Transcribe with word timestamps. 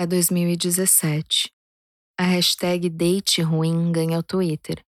É 0.00 0.06
2017. 0.06 1.50
A 2.18 2.22
hashtag 2.22 2.88
Date 2.88 3.42
Ruim 3.42 3.92
ganha 3.92 4.18
o 4.18 4.22
Twitter, 4.22 4.82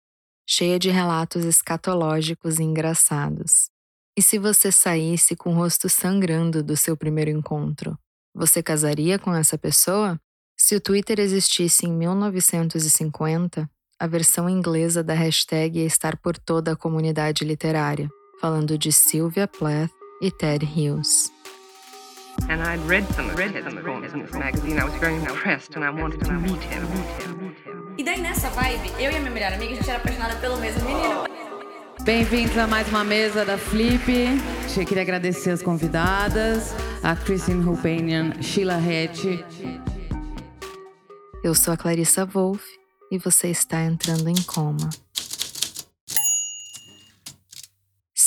cheia 0.48 0.80
de 0.80 0.90
relatos 0.90 1.44
escatológicos 1.44 2.60
e 2.60 2.64
engraçados. 2.64 3.70
E 4.18 4.21
se 4.21 4.39
você 4.39 4.71
saísse 4.71 5.36
com 5.36 5.52
o 5.52 5.58
rosto 5.58 5.89
sangrando 5.89 6.63
do 6.63 6.78
seu 6.78 6.96
primeiro 6.96 7.29
encontro, 7.29 8.00
você 8.34 8.63
casaria 8.63 9.20
com 9.20 9.36
essa 9.36 9.58
pessoa? 9.58 10.18
Se 10.58 10.78
o 10.78 10.79
Twitter 10.79 11.19
existisse 11.19 11.85
em 11.85 11.91
1950, 11.91 13.69
a 13.99 14.07
versão 14.07 14.49
inglesa 14.49 15.03
da 15.03 15.13
hashtag 15.13 15.79
ia 15.79 15.85
estar 15.85 16.16
por 16.16 16.38
toda 16.38 16.71
a 16.71 16.77
comunidade 16.77 17.43
literária, 17.43 18.09
falando 18.39 18.77
de 18.77 18.93
Sylvia 18.93 19.45
Plath 19.45 19.91
e 20.21 20.31
Ted 20.31 20.66
Hughes. 20.66 21.41
And 22.50 22.62
I'd 22.62 22.80
read 22.88 23.08
some 23.13 23.30
of 23.30 23.38
read 23.38 23.54
some 23.63 23.77
poems 23.84 24.13
in 24.13 24.22
this 24.23 24.34
magazine. 24.34 24.80
I 24.80 24.86
was 24.86 24.94
very 24.95 25.16
impressed 25.16 25.76
and 25.76 25.84
I 25.84 25.90
wanted 25.90 26.23
to 26.26 26.31
meet 26.34 26.62
him. 26.63 26.85
E 27.98 28.03
daí 28.03 28.20
nessa 28.22 28.49
vibe, 28.49 28.89
eu 28.99 29.12
e 29.12 29.16
a 29.16 29.20
minha 29.20 29.31
melhor 29.31 29.53
amiga, 29.53 29.73
a 29.73 29.76
gente 29.76 29.89
era 29.89 29.99
apaixonada 29.99 30.36
pelo 30.38 30.58
mesmo 30.58 30.84
menino. 30.86 31.25
Bem-vindos 32.03 32.58
a 32.58 32.66
mais 32.66 32.88
uma 32.88 33.03
mesa 33.03 33.45
da 33.45 33.58
Flip. 33.58 34.02
Eu 34.75 34.86
queria 34.86 35.03
agradecer 35.03 35.52
as 35.52 35.62
convidadas, 35.62 36.73
a 37.03 37.16
Christine 37.16 37.63
Rupanian, 37.63 38.41
Sheila 38.41 38.75
Hatch. 38.77 39.25
Eu 41.44 41.53
sou 41.53 41.73
a 41.73 41.77
Clarissa 41.77 42.25
Wolff 42.25 42.63
e 43.11 43.17
você 43.17 43.50
está 43.50 43.84
entrando 43.84 44.27
em 44.30 44.41
coma. 44.44 44.89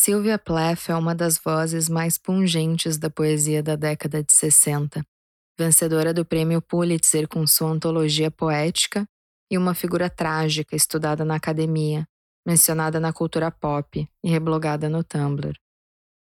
Sylvia 0.05 0.39
Plath 0.39 0.91
é 0.91 0.95
uma 0.95 1.15
das 1.15 1.39
vozes 1.39 1.89
mais 1.89 2.19
pungentes 2.19 2.99
da 2.99 3.09
poesia 3.09 3.63
da 3.63 3.75
década 3.75 4.23
de 4.23 4.35
60, 4.35 5.03
vencedora 5.59 6.13
do 6.13 6.27
prêmio 6.27 6.61
Pulitzer 6.61 7.27
com 7.27 7.47
sua 7.47 7.71
antologia 7.71 8.31
poética 8.31 9.09
e 9.51 9.57
uma 9.57 9.73
figura 9.73 10.11
trágica 10.11 10.77
estudada 10.77 11.25
na 11.25 11.37
academia, 11.37 12.07
mencionada 12.47 13.01
na 13.01 13.15
cultura 13.15 13.51
pop 13.51 14.07
e 14.23 14.29
reblogada 14.29 14.91
no 14.91 15.03
Tumblr. 15.03 15.55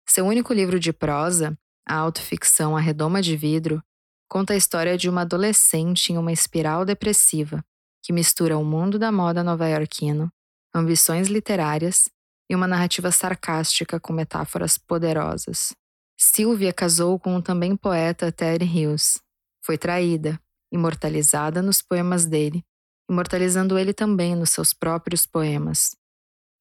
Seu 0.05 0.25
único 0.25 0.51
livro 0.51 0.77
de 0.77 0.91
prosa, 0.91 1.57
a 1.87 1.95
autoficção 1.95 2.75
A 2.75 2.81
Redoma 2.81 3.21
de 3.21 3.37
Vidro, 3.37 3.81
conta 4.27 4.51
a 4.51 4.57
história 4.57 4.97
de 4.97 5.07
uma 5.07 5.21
adolescente 5.21 6.11
em 6.11 6.17
uma 6.17 6.33
espiral 6.33 6.83
depressiva 6.83 7.63
que 8.03 8.11
mistura 8.11 8.57
o 8.57 8.65
mundo 8.65 8.99
da 8.99 9.09
moda 9.09 9.41
nova-iorquino, 9.41 10.29
ambições 10.75 11.29
literárias 11.29 12.09
e 12.49 12.55
uma 12.55 12.67
narrativa 12.67 13.11
sarcástica 13.11 13.99
com 13.99 14.11
metáforas 14.11 14.77
poderosas. 14.77 15.73
Sylvia 16.17 16.73
casou 16.73 17.19
com 17.19 17.35
o 17.35 17.41
também 17.41 17.75
poeta 17.77 18.31
Ted 18.31 18.65
Hughes. 18.65 19.21
Foi 19.63 19.77
traída, 19.77 20.39
imortalizada 20.71 21.61
nos 21.61 21.81
poemas 21.81 22.25
dele, 22.25 22.63
imortalizando 23.09 23.77
ele 23.77 23.93
também 23.93 24.35
nos 24.35 24.49
seus 24.49 24.73
próprios 24.73 25.25
poemas. 25.25 25.95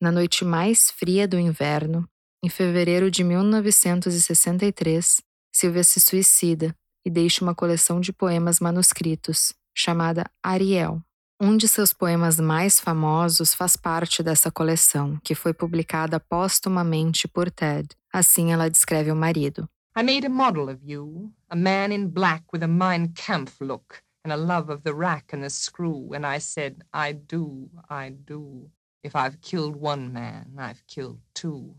Na 0.00 0.12
noite 0.12 0.45
mais 0.45 0.91
fria 0.91 1.27
do 1.27 1.39
inverno, 1.39 2.08
em 2.45 2.48
fevereiro 2.48 3.11
de 3.11 3.25
1963, 3.25 5.20
Sylvia 5.52 5.83
se 5.83 5.98
suicida 5.98 6.73
e 7.05 7.11
deixa 7.11 7.42
uma 7.42 7.55
coleção 7.55 8.00
de 8.00 8.12
poemas 8.12 8.61
manuscritos, 8.61 9.52
chamada 9.77 10.25
Ariel. 10.42 11.02
Um 11.41 11.56
de 11.56 11.69
seus 11.69 11.92
poemas 11.92 12.41
mais 12.41 12.81
famosos 12.81 13.55
faz 13.55 13.77
parte 13.77 14.25
dessa 14.25 14.50
coleção, 14.50 15.17
que 15.22 15.36
foi 15.36 15.55
publicada 15.55 16.19
póstumamente 16.19 17.28
por 17.28 17.48
Ted. 17.48 17.89
Assim 18.12 18.50
ela 18.50 18.69
descreve 18.69 19.12
o 19.12 19.17
marido. 19.17 19.69
I 19.97 20.03
made 20.03 20.27
a 20.27 20.28
model 20.28 20.69
of 20.69 20.80
you, 20.84 21.33
a 21.48 21.55
man 21.55 21.92
in 21.92 22.08
black 22.08 22.45
with 22.53 22.64
a 22.64 22.67
Mein 22.67 23.12
Kampf 23.14 23.61
look 23.61 24.03
and 24.25 24.33
a 24.33 24.36
love 24.36 24.69
of 24.72 24.83
the 24.83 24.92
rack 24.92 25.33
and 25.33 25.45
the 25.45 25.50
screw, 25.50 26.12
and 26.12 26.27
I 26.27 26.41
said, 26.41 26.83
I 26.92 27.12
do, 27.12 27.70
I 27.89 28.11
do. 28.11 28.69
If 29.05 29.14
I've 29.14 29.41
killed 29.41 29.77
one 29.77 30.12
man, 30.12 30.56
I've 30.58 30.84
killed 30.89 31.20
two. 31.34 31.77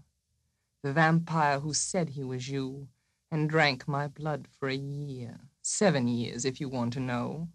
The 0.83 0.93
vampire 0.93 1.59
who 1.59 1.73
said 1.73 2.11
he 2.11 2.23
was 2.23 2.47
you 2.47 2.87
and 3.29 3.49
drank 3.49 3.89
my 3.89 4.07
blood 4.07 4.47
for 4.57 4.69
a 4.69 4.75
year. 4.75 5.41
Seven 5.61 6.07
years, 6.07 6.45
if 6.45 6.61
you 6.61 6.69
want 6.69 6.93
to 6.93 7.01
know. 7.01 7.49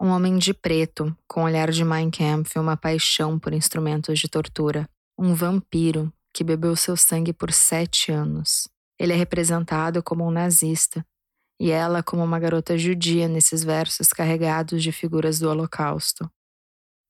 Um 0.00 0.10
homem 0.10 0.38
de 0.38 0.54
preto, 0.54 1.16
com 1.26 1.42
olhar 1.42 1.72
de 1.72 1.84
Mein 1.84 2.08
Kampf 2.08 2.54
e 2.54 2.60
uma 2.60 2.76
paixão 2.76 3.36
por 3.36 3.52
instrumentos 3.52 4.20
de 4.20 4.28
tortura. 4.28 4.88
Um 5.18 5.34
vampiro 5.34 6.12
que 6.32 6.44
bebeu 6.44 6.76
seu 6.76 6.96
sangue 6.96 7.32
por 7.32 7.52
sete 7.52 8.12
anos. 8.12 8.68
Ele 8.96 9.12
é 9.12 9.16
representado 9.16 10.00
como 10.00 10.24
um 10.24 10.30
nazista, 10.30 11.04
e 11.60 11.72
ela 11.72 12.00
como 12.00 12.22
uma 12.22 12.38
garota 12.38 12.78
judia 12.78 13.26
nesses 13.26 13.64
versos 13.64 14.12
carregados 14.12 14.84
de 14.84 14.92
figuras 14.92 15.40
do 15.40 15.50
Holocausto. 15.50 16.30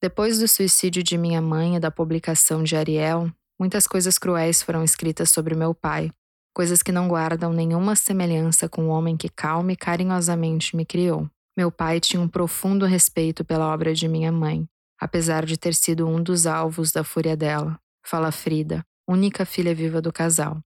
Depois 0.00 0.38
do 0.38 0.48
suicídio 0.48 1.02
de 1.02 1.18
minha 1.18 1.42
mãe 1.42 1.76
e 1.76 1.80
da 1.80 1.90
publicação 1.90 2.62
de 2.62 2.74
Ariel, 2.74 3.30
muitas 3.60 3.86
coisas 3.86 4.18
cruéis 4.18 4.62
foram 4.62 4.82
escritas 4.82 5.28
sobre 5.30 5.54
meu 5.54 5.74
pai, 5.74 6.10
coisas 6.54 6.82
que 6.82 6.92
não 6.92 7.06
guardam 7.06 7.52
nenhuma 7.52 7.94
semelhança 7.94 8.66
com 8.66 8.86
o 8.86 8.88
homem 8.88 9.14
que 9.14 9.28
calma 9.28 9.72
e 9.72 9.76
carinhosamente 9.76 10.74
me 10.74 10.86
criou. 10.86 11.28
Meu 11.58 11.72
pai 11.72 11.98
tinha 11.98 12.22
um 12.22 12.28
profundo 12.28 12.86
respeito 12.86 13.44
pela 13.44 13.66
obra 13.66 13.92
de 13.92 14.06
minha 14.06 14.30
mãe, 14.30 14.64
apesar 14.96 15.44
de 15.44 15.56
ter 15.56 15.74
sido 15.74 16.06
um 16.06 16.22
dos 16.22 16.46
alvos 16.46 16.92
da 16.92 17.02
fúria 17.02 17.36
dela, 17.36 17.76
fala 18.06 18.30
Frida, 18.30 18.86
única 19.08 19.44
filha 19.44 19.74
viva 19.74 20.00
do 20.00 20.12
casal. 20.12 20.62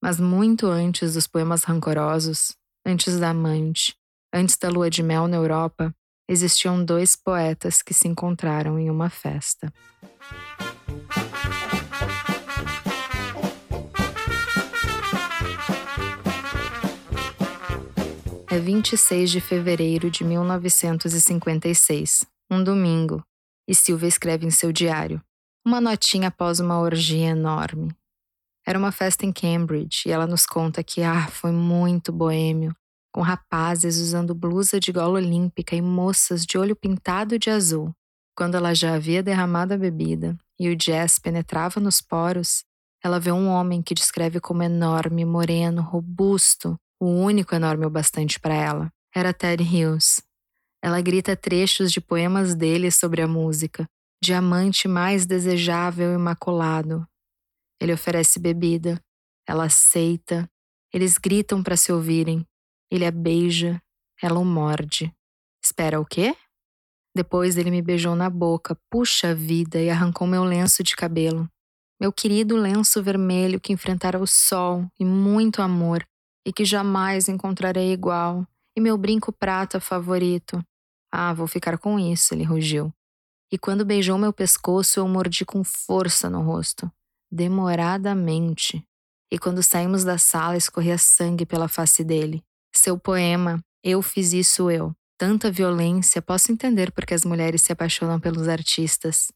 Mas 0.00 0.20
muito 0.20 0.68
antes 0.68 1.14
dos 1.14 1.26
poemas 1.26 1.64
rancorosos, 1.64 2.54
antes 2.86 3.18
da 3.18 3.30
amante, 3.30 3.96
antes 4.32 4.56
da 4.56 4.68
lua 4.68 4.88
de 4.88 5.02
mel 5.02 5.26
na 5.26 5.38
Europa, 5.38 5.92
existiam 6.28 6.84
dois 6.84 7.16
poetas 7.16 7.82
que 7.82 7.92
se 7.92 8.06
encontraram 8.06 8.78
em 8.78 8.88
uma 8.88 9.10
festa. 9.10 9.72
É 18.52 18.58
26 18.58 19.30
de 19.30 19.40
fevereiro 19.40 20.10
de 20.10 20.22
1956, 20.22 22.26
um 22.50 22.62
domingo, 22.62 23.24
e 23.66 23.74
Silvia 23.74 24.06
escreve 24.06 24.46
em 24.46 24.50
seu 24.50 24.70
diário, 24.70 25.22
uma 25.66 25.80
notinha 25.80 26.28
após 26.28 26.60
uma 26.60 26.78
orgia 26.78 27.30
enorme. 27.30 27.96
Era 28.66 28.78
uma 28.78 28.92
festa 28.92 29.24
em 29.24 29.32
Cambridge 29.32 30.06
e 30.06 30.10
ela 30.10 30.26
nos 30.26 30.44
conta 30.44 30.84
que 30.84 31.02
ah, 31.02 31.28
foi 31.28 31.50
muito 31.50 32.12
boêmio, 32.12 32.76
com 33.10 33.22
rapazes 33.22 33.96
usando 33.96 34.34
blusa 34.34 34.78
de 34.78 34.92
gola 34.92 35.14
olímpica 35.14 35.74
e 35.74 35.80
moças 35.80 36.44
de 36.44 36.58
olho 36.58 36.76
pintado 36.76 37.38
de 37.38 37.48
azul. 37.48 37.90
Quando 38.36 38.54
ela 38.54 38.74
já 38.74 38.96
havia 38.96 39.22
derramado 39.22 39.72
a 39.72 39.78
bebida 39.78 40.36
e 40.60 40.68
o 40.68 40.76
jazz 40.76 41.18
penetrava 41.18 41.80
nos 41.80 42.02
poros, 42.02 42.64
ela 43.02 43.18
vê 43.18 43.32
um 43.32 43.48
homem 43.48 43.80
que 43.80 43.94
descreve 43.94 44.40
como 44.40 44.62
enorme, 44.62 45.24
moreno, 45.24 45.80
robusto, 45.80 46.78
o 47.02 47.06
único 47.06 47.52
enorme 47.52 47.84
o 47.84 47.90
bastante 47.90 48.38
para 48.38 48.54
ela, 48.54 48.92
era 49.12 49.34
Ted 49.34 49.60
Hughes. 49.60 50.22
Ela 50.80 51.00
grita 51.00 51.34
trechos 51.34 51.90
de 51.90 52.00
poemas 52.00 52.54
dele 52.54 52.92
sobre 52.92 53.20
a 53.20 53.26
música, 53.26 53.88
diamante 54.22 54.86
mais 54.86 55.26
desejável 55.26 56.12
e 56.12 56.14
imaculado. 56.14 57.04
Ele 57.80 57.92
oferece 57.92 58.38
bebida, 58.38 59.02
ela 59.48 59.64
aceita, 59.64 60.48
eles 60.94 61.18
gritam 61.18 61.60
para 61.60 61.76
se 61.76 61.90
ouvirem, 61.90 62.46
ele 62.88 63.04
a 63.04 63.10
beija, 63.10 63.82
ela 64.22 64.38
o 64.38 64.44
morde. 64.44 65.12
Espera 65.60 66.00
o 66.00 66.06
quê? 66.06 66.36
Depois 67.16 67.56
ele 67.56 67.72
me 67.72 67.82
beijou 67.82 68.14
na 68.14 68.30
boca, 68.30 68.78
puxa 68.88 69.34
vida, 69.34 69.80
e 69.80 69.90
arrancou 69.90 70.24
meu 70.24 70.44
lenço 70.44 70.84
de 70.84 70.94
cabelo. 70.94 71.50
Meu 72.00 72.12
querido 72.12 72.56
lenço 72.56 73.02
vermelho 73.02 73.60
que 73.60 73.72
enfrentara 73.72 74.20
o 74.20 74.26
sol 74.26 74.86
e 75.00 75.04
muito 75.04 75.60
amor, 75.60 76.06
e 76.46 76.52
que 76.52 76.64
jamais 76.64 77.28
encontrarei 77.28 77.92
igual, 77.92 78.46
e 78.76 78.80
meu 78.80 78.96
brinco 78.96 79.32
prata 79.32 79.80
favorito. 79.80 80.64
Ah, 81.10 81.32
vou 81.32 81.46
ficar 81.46 81.78
com 81.78 81.98
isso, 81.98 82.34
ele 82.34 82.44
rugiu. 82.44 82.92
E 83.52 83.58
quando 83.58 83.84
beijou 83.84 84.16
meu 84.16 84.32
pescoço, 84.32 84.98
eu 84.98 85.06
mordi 85.06 85.44
com 85.44 85.62
força 85.62 86.30
no 86.30 86.40
rosto, 86.40 86.90
demoradamente. 87.30 88.82
E 89.30 89.38
quando 89.38 89.62
saímos 89.62 90.04
da 90.04 90.16
sala, 90.16 90.56
escorria 90.56 90.96
sangue 90.96 91.44
pela 91.44 91.68
face 91.68 92.02
dele. 92.02 92.42
Seu 92.74 92.98
poema, 92.98 93.62
Eu 93.84 94.00
Fiz 94.00 94.32
Isso 94.32 94.70
Eu. 94.70 94.94
Tanta 95.18 95.50
violência, 95.50 96.22
posso 96.22 96.50
entender 96.50 96.90
porque 96.92 97.14
as 97.14 97.24
mulheres 97.24 97.62
se 97.62 97.72
apaixonam 97.72 98.18
pelos 98.18 98.48
artistas. 98.48 99.30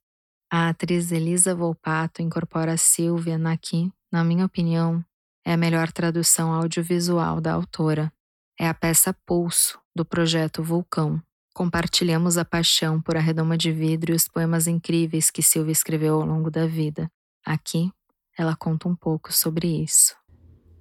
A 0.51 0.71
atriz 0.71 1.13
Elisa 1.13 1.55
Volpato 1.55 2.23
incorpora 2.23 2.73
a 2.73 2.77
Silvia 2.77 3.37
na 3.37 3.57
que, 3.57 3.93
na 4.11 4.25
minha 4.25 4.47
opinião, 4.47 5.05
é 5.47 5.53
a 5.53 5.57
melhor 5.57 5.93
tradução 5.93 6.53
audiovisual 6.53 7.41
da 7.41 7.53
autora. 7.53 8.13
É 8.59 8.67
a 8.67 8.75
peça 8.75 9.15
Pulso, 9.25 9.79
do 9.95 10.05
projeto 10.05 10.61
Vulcão. 10.61 11.23
Compartilhamos 11.55 12.37
a 12.37 12.45
paixão 12.45 13.01
por 13.01 13.17
A 13.17 13.21
Redoma 13.21 13.57
de 13.57 13.71
Vidro 13.71 14.13
e 14.13 14.17
os 14.17 14.27
poemas 14.27 14.67
incríveis 14.67 15.31
que 15.31 15.43
Silvia 15.43 15.71
escreveu 15.71 16.17
ao 16.17 16.27
longo 16.27 16.51
da 16.51 16.67
vida. 16.67 17.09
Aqui, 17.47 17.93
ela 18.37 18.57
conta 18.57 18.89
um 18.89 18.97
pouco 18.97 19.33
sobre 19.33 19.69
isso. 19.69 20.17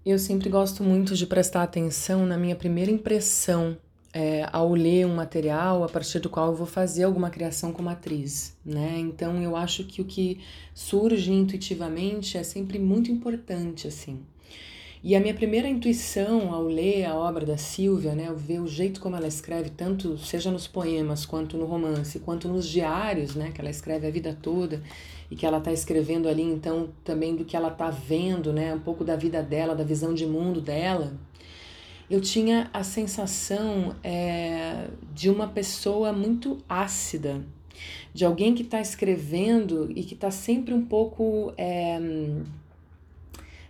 Eu 0.03 0.17
sempre 0.17 0.49
gosto 0.49 0.83
muito 0.83 1.15
de 1.15 1.27
prestar 1.27 1.61
atenção 1.61 2.25
na 2.25 2.37
minha 2.37 2.55
primeira 2.55 2.89
impressão 2.89 3.77
é, 4.11 4.49
ao 4.51 4.73
ler 4.73 5.05
um 5.05 5.13
material 5.13 5.83
a 5.83 5.89
partir 5.89 6.19
do 6.19 6.29
qual 6.29 6.47
eu 6.47 6.55
vou 6.55 6.65
fazer 6.65 7.03
alguma 7.03 7.29
criação 7.29 7.71
como 7.71 7.89
atriz, 7.89 8.57
né? 8.65 8.97
Então 8.97 9.39
eu 9.43 9.55
acho 9.55 9.83
que 9.83 10.01
o 10.01 10.05
que 10.05 10.41
surge 10.73 11.31
intuitivamente 11.31 12.35
é 12.35 12.43
sempre 12.43 12.79
muito 12.79 13.11
importante, 13.11 13.87
assim. 13.87 14.25
E 15.05 15.15
a 15.15 15.19
minha 15.19 15.35
primeira 15.35 15.69
intuição 15.69 16.51
ao 16.51 16.63
ler 16.63 17.05
a 17.05 17.13
obra 17.13 17.45
da 17.45 17.57
Silvia, 17.57 18.15
né, 18.15 18.25
ao 18.25 18.35
ver 18.35 18.59
o 18.59 18.67
jeito 18.67 18.99
como 18.99 19.15
ela 19.15 19.27
escreve, 19.27 19.69
tanto 19.69 20.17
seja 20.17 20.49
nos 20.49 20.65
poemas, 20.67 21.27
quanto 21.27 21.57
no 21.57 21.65
romance, 21.67 22.17
quanto 22.17 22.47
nos 22.47 22.67
diários, 22.67 23.35
né, 23.35 23.51
que 23.53 23.61
ela 23.61 23.69
escreve 23.69 24.07
a 24.07 24.09
vida 24.09 24.35
toda 24.41 24.81
e 25.29 25.35
que 25.35 25.45
ela 25.45 25.59
está 25.59 25.71
escrevendo 25.71 26.27
ali, 26.27 26.41
então, 26.41 26.89
também 27.03 27.35
do 27.35 27.45
que 27.45 27.55
ela 27.55 27.67
está 27.67 27.91
vendo, 27.91 28.51
né, 28.51 28.73
um 28.73 28.79
pouco 28.79 29.03
da 29.03 29.15
vida 29.15 29.43
dela, 29.43 29.75
da 29.75 29.83
visão 29.83 30.11
de 30.11 30.25
mundo 30.25 30.59
dela, 30.59 31.13
eu 32.09 32.19
tinha 32.19 32.67
a 32.73 32.83
sensação 32.83 33.95
é, 34.03 34.87
de 35.13 35.29
uma 35.29 35.47
pessoa 35.49 36.11
muito 36.11 36.57
ácida, 36.67 37.45
de 38.11 38.25
alguém 38.25 38.55
que 38.55 38.63
está 38.63 38.81
escrevendo 38.81 39.87
e 39.95 40.03
que 40.03 40.15
está 40.15 40.31
sempre 40.31 40.73
um 40.73 40.83
pouco. 40.83 41.53
É, 41.55 41.99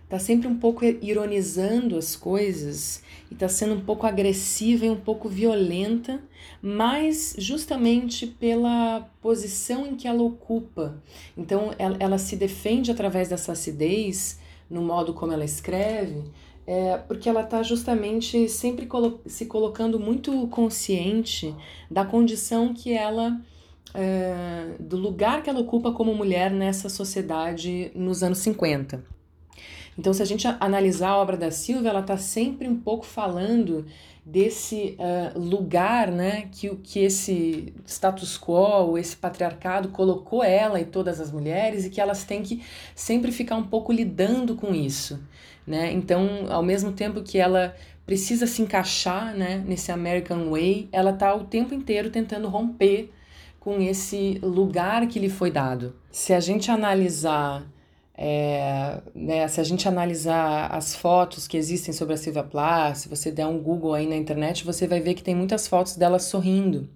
tá 0.08 0.18
sempre 0.18 0.46
um 0.46 0.56
pouco 0.56 0.84
ironizando 0.84 1.96
as 1.96 2.14
coisas 2.14 3.02
e 3.30 3.34
está 3.34 3.48
sendo 3.48 3.74
um 3.74 3.80
pouco 3.80 4.06
agressiva 4.06 4.86
e 4.86 4.90
um 4.90 5.00
pouco 5.00 5.28
violenta, 5.28 6.20
mas 6.62 7.34
justamente 7.38 8.26
pela 8.26 9.08
posição 9.20 9.86
em 9.86 9.96
que 9.96 10.06
ela 10.06 10.22
ocupa. 10.22 11.02
Então 11.36 11.72
ela, 11.78 11.96
ela 11.98 12.18
se 12.18 12.36
defende 12.36 12.90
através 12.90 13.28
dessa 13.28 13.52
acidez 13.52 14.38
no 14.70 14.82
modo 14.82 15.12
como 15.12 15.32
ela 15.32 15.44
escreve, 15.44 16.24
é, 16.66 16.98
porque 16.98 17.28
ela 17.28 17.42
está 17.42 17.62
justamente 17.62 18.48
sempre 18.48 18.86
colo 18.86 19.20
se 19.26 19.46
colocando 19.46 19.98
muito 20.00 20.46
consciente 20.48 21.54
da 21.90 22.04
condição 22.04 22.74
que 22.74 22.92
ela. 22.92 23.40
É, 23.94 24.74
do 24.78 24.96
lugar 24.96 25.42
que 25.42 25.48
ela 25.48 25.60
ocupa 25.60 25.90
como 25.90 26.14
mulher 26.14 26.50
nessa 26.50 26.88
sociedade 26.88 27.90
nos 27.94 28.22
anos 28.22 28.38
50. 28.38 29.15
Então, 29.98 30.12
se 30.12 30.22
a 30.22 30.26
gente 30.26 30.46
analisar 30.60 31.10
a 31.10 31.16
obra 31.16 31.36
da 31.36 31.50
Silvia, 31.50 31.88
ela 31.90 32.00
está 32.00 32.16
sempre 32.16 32.68
um 32.68 32.76
pouco 32.76 33.06
falando 33.06 33.86
desse 34.24 34.96
uh, 34.98 35.38
lugar 35.38 36.10
né, 36.10 36.48
que, 36.50 36.68
que 36.76 36.98
esse 36.98 37.72
status 37.86 38.36
quo, 38.36 38.98
esse 38.98 39.16
patriarcado 39.16 39.90
colocou 39.90 40.42
ela 40.42 40.80
e 40.80 40.84
todas 40.84 41.20
as 41.20 41.30
mulheres 41.30 41.86
e 41.86 41.90
que 41.90 42.00
elas 42.00 42.24
têm 42.24 42.42
que 42.42 42.60
sempre 42.94 43.30
ficar 43.30 43.56
um 43.56 43.62
pouco 43.62 43.92
lidando 43.92 44.56
com 44.56 44.74
isso. 44.74 45.20
Né? 45.64 45.92
Então, 45.92 46.46
ao 46.50 46.62
mesmo 46.62 46.92
tempo 46.92 47.22
que 47.22 47.38
ela 47.38 47.74
precisa 48.04 48.46
se 48.46 48.62
encaixar 48.62 49.34
né, 49.34 49.62
nesse 49.66 49.92
American 49.92 50.50
Way, 50.50 50.88
ela 50.90 51.10
está 51.10 51.34
o 51.34 51.44
tempo 51.44 51.72
inteiro 51.72 52.10
tentando 52.10 52.48
romper 52.48 53.12
com 53.60 53.80
esse 53.80 54.38
lugar 54.42 55.06
que 55.06 55.18
lhe 55.18 55.28
foi 55.28 55.50
dado. 55.50 55.94
Se 56.10 56.32
a 56.32 56.40
gente 56.40 56.70
analisar 56.70 57.64
é, 58.16 59.00
né, 59.14 59.46
se 59.48 59.60
a 59.60 59.64
gente 59.64 59.86
analisar 59.86 60.68
as 60.74 60.94
fotos 60.94 61.46
que 61.46 61.56
existem 61.56 61.92
sobre 61.92 62.14
a 62.14 62.16
Silvia 62.16 62.42
Plath, 62.42 62.96
se 62.96 63.08
você 63.08 63.30
der 63.30 63.46
um 63.46 63.58
Google 63.58 63.94
aí 63.94 64.06
na 64.06 64.16
internet, 64.16 64.64
você 64.64 64.86
vai 64.86 65.00
ver 65.00 65.14
que 65.14 65.22
tem 65.22 65.34
muitas 65.34 65.68
fotos 65.68 65.96
dela 65.96 66.18
sorrindo. 66.18 66.88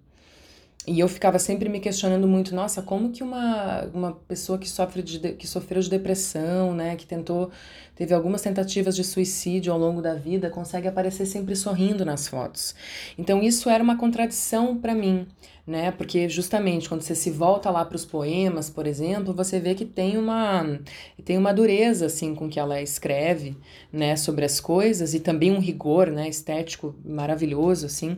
E 0.87 0.99
eu 0.99 1.09
ficava 1.09 1.39
sempre 1.39 1.69
me 1.69 1.79
questionando 1.79 2.27
muito, 2.27 2.55
nossa, 2.55 2.81
como 2.81 3.11
que 3.11 3.23
uma, 3.23 3.85
uma 3.93 4.13
pessoa 4.13 4.59
que 4.59 4.69
sofre 4.69 5.03
de, 5.03 5.19
que 5.35 5.47
sofreu 5.47 5.83
de 5.83 5.91
depressão, 5.91 6.75
né, 6.75 6.97
que 6.97 7.07
tentou, 7.07 7.51
teve 7.95 8.15
algumas 8.15 8.41
tentativas 8.41 8.97
de 8.97 9.05
suicídio 9.05 9.75
ao 9.75 9.79
longo 9.79 10.01
da 10.01 10.15
vida, 10.15 10.49
consegue 10.49 10.89
aparecer 10.89 11.27
sempre 11.27 11.55
sorrindo 11.55 12.03
nas 12.03 12.27
fotos. 12.27 12.75
Então 13.19 13.43
isso 13.43 13.69
era 13.69 13.85
uma 13.85 13.99
contradição 13.99 14.75
para 14.75 14.95
mim, 14.95 15.27
né? 15.67 15.91
Porque 15.93 16.29
justamente 16.31 16.89
quando 16.89 17.03
você 17.03 17.15
se 17.15 17.31
volta 17.31 17.71
lá 17.71 17.85
para 17.85 17.97
os 17.97 18.07
poemas, 18.07 18.71
por 18.71 18.87
exemplo, 18.87 19.35
você 19.35 19.61
vê 19.61 19.75
que 19.75 19.85
tem 19.85 20.17
uma 20.17 20.81
tem 21.25 21.37
uma 21.37 21.53
dureza 21.53 22.07
assim 22.07 22.35
com 22.35 22.49
que 22.49 22.59
ela 22.59 22.81
escreve, 22.81 23.55
né, 23.93 24.17
sobre 24.17 24.47
as 24.47 24.59
coisas 24.59 25.13
e 25.13 25.21
também 25.21 25.53
um 25.53 25.61
rigor, 25.61 26.11
né, 26.11 26.27
estético 26.27 26.95
maravilhoso 27.05 27.85
assim. 27.85 28.17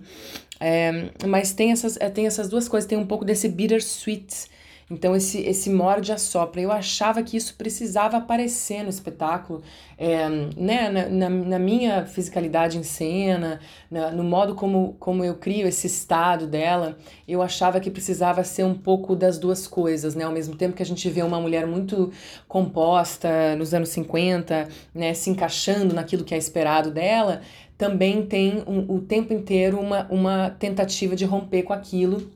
É, 0.64 1.10
mas 1.26 1.52
tem 1.52 1.72
essas, 1.72 1.96
é, 1.96 2.08
tem 2.08 2.24
essas 2.24 2.48
duas 2.48 2.68
coisas, 2.68 2.88
tem 2.88 2.96
um 2.96 3.06
pouco 3.06 3.24
desse 3.24 3.48
bittersweet, 3.48 4.48
então, 4.92 5.16
esse, 5.16 5.40
esse 5.40 5.70
morde 5.70 6.12
a 6.12 6.18
sopra. 6.18 6.60
Eu 6.60 6.70
achava 6.70 7.22
que 7.22 7.34
isso 7.34 7.54
precisava 7.56 8.18
aparecer 8.18 8.82
no 8.82 8.90
espetáculo, 8.90 9.62
é, 9.96 10.28
né, 10.54 10.90
na, 10.90 11.08
na, 11.08 11.30
na, 11.30 11.58
minha 11.58 12.04
fisicalidade 12.04 12.76
em 12.76 12.82
cena, 12.82 13.58
na, 13.90 14.10
no 14.10 14.22
modo 14.22 14.54
como, 14.54 14.94
como 15.00 15.24
eu 15.24 15.36
crio 15.36 15.66
esse 15.66 15.86
estado 15.86 16.46
dela, 16.46 16.98
eu 17.26 17.40
achava 17.40 17.80
que 17.80 17.90
precisava 17.90 18.44
ser 18.44 18.64
um 18.64 18.74
pouco 18.74 19.16
das 19.16 19.38
duas 19.38 19.66
coisas, 19.66 20.14
né? 20.14 20.24
Ao 20.24 20.32
mesmo 20.32 20.56
tempo 20.56 20.76
que 20.76 20.82
a 20.82 20.86
gente 20.86 21.08
vê 21.08 21.22
uma 21.22 21.40
mulher 21.40 21.66
muito 21.66 22.12
composta 22.46 23.56
nos 23.56 23.72
anos 23.72 23.88
50, 23.88 24.68
né, 24.94 25.14
se 25.14 25.30
encaixando 25.30 25.94
naquilo 25.94 26.24
que 26.24 26.34
é 26.34 26.38
esperado 26.38 26.90
dela, 26.90 27.40
também 27.82 28.24
tem 28.24 28.62
um, 28.64 28.94
o 28.94 29.00
tempo 29.00 29.34
inteiro 29.34 29.80
uma, 29.80 30.06
uma 30.08 30.50
tentativa 30.50 31.16
de 31.16 31.24
romper 31.24 31.64
com 31.64 31.72
aquilo 31.72 32.30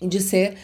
e 0.00 0.06
de 0.06 0.20
ser, 0.20 0.54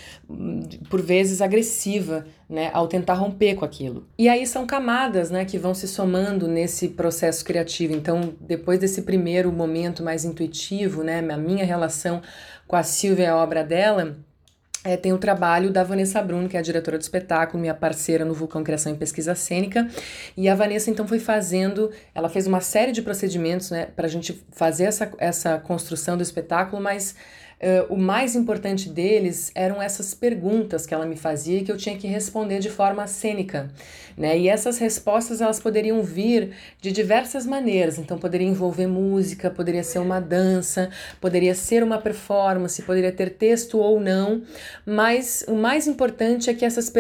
por 0.88 1.02
vezes, 1.02 1.40
agressiva, 1.40 2.24
né, 2.48 2.70
ao 2.72 2.86
tentar 2.86 3.14
romper 3.14 3.56
com 3.56 3.64
aquilo. 3.64 4.06
E 4.16 4.28
aí 4.28 4.46
são 4.46 4.68
camadas, 4.68 5.32
né, 5.32 5.44
que 5.44 5.58
vão 5.58 5.74
se 5.74 5.88
somando 5.88 6.46
nesse 6.46 6.90
processo 6.90 7.44
criativo. 7.44 7.92
Então, 7.92 8.32
depois 8.40 8.78
desse 8.78 9.02
primeiro 9.02 9.50
momento 9.50 10.00
mais 10.00 10.24
intuitivo, 10.24 11.02
né, 11.02 11.18
a 11.18 11.36
minha 11.36 11.64
relação 11.64 12.22
com 12.68 12.76
a 12.76 12.84
Silvia 12.84 13.24
e 13.24 13.26
a 13.26 13.36
obra 13.36 13.64
dela, 13.64 14.16
é, 14.82 14.96
tem 14.96 15.12
o 15.12 15.18
trabalho 15.18 15.70
da 15.70 15.84
Vanessa 15.84 16.22
Bruno, 16.22 16.48
que 16.48 16.56
é 16.56 16.60
a 16.60 16.62
diretora 16.62 16.96
do 16.96 17.02
espetáculo, 17.02 17.60
minha 17.60 17.74
parceira 17.74 18.24
no 18.24 18.32
Vulcão 18.32 18.64
Criação 18.64 18.92
e 18.92 18.96
Pesquisa 18.96 19.34
Cênica. 19.34 19.88
E 20.36 20.48
a 20.48 20.54
Vanessa, 20.54 20.90
então, 20.90 21.06
foi 21.06 21.18
fazendo, 21.18 21.90
ela 22.14 22.28
fez 22.28 22.46
uma 22.46 22.60
série 22.60 22.90
de 22.90 23.02
procedimentos 23.02 23.70
né, 23.70 23.86
para 23.94 24.06
a 24.06 24.08
gente 24.08 24.42
fazer 24.52 24.84
essa, 24.84 25.12
essa 25.18 25.58
construção 25.58 26.16
do 26.16 26.22
espetáculo, 26.22 26.82
mas 26.82 27.14
Uh, 27.60 27.92
o 27.92 27.98
mais 27.98 28.34
importante 28.34 28.88
deles 28.88 29.52
eram 29.54 29.82
essas 29.82 30.14
perguntas 30.14 30.86
que 30.86 30.94
ela 30.94 31.04
me 31.04 31.14
fazia 31.14 31.58
e 31.58 31.62
que 31.62 31.70
eu 31.70 31.76
tinha 31.76 31.94
que 31.94 32.06
responder 32.06 32.58
de 32.58 32.70
forma 32.70 33.06
cênica, 33.06 33.70
né? 34.16 34.38
E 34.38 34.48
essas 34.48 34.78
respostas 34.78 35.42
elas 35.42 35.60
poderiam 35.60 36.02
vir 36.02 36.52
de 36.80 36.90
diversas 36.90 37.44
maneiras. 37.44 37.98
Então 37.98 38.16
poderia 38.18 38.46
envolver 38.46 38.86
música, 38.86 39.50
poderia 39.50 39.84
ser 39.84 39.98
uma 39.98 40.18
dança, 40.18 40.88
poderia 41.20 41.54
ser 41.54 41.82
uma 41.82 41.98
performance, 41.98 42.80
poderia 42.80 43.12
ter 43.12 43.28
texto 43.28 43.76
ou 43.76 44.00
não. 44.00 44.40
Mas 44.86 45.44
o 45.46 45.54
mais 45.54 45.86
importante 45.86 46.48
é 46.48 46.54
que 46.54 46.64
essas, 46.64 46.90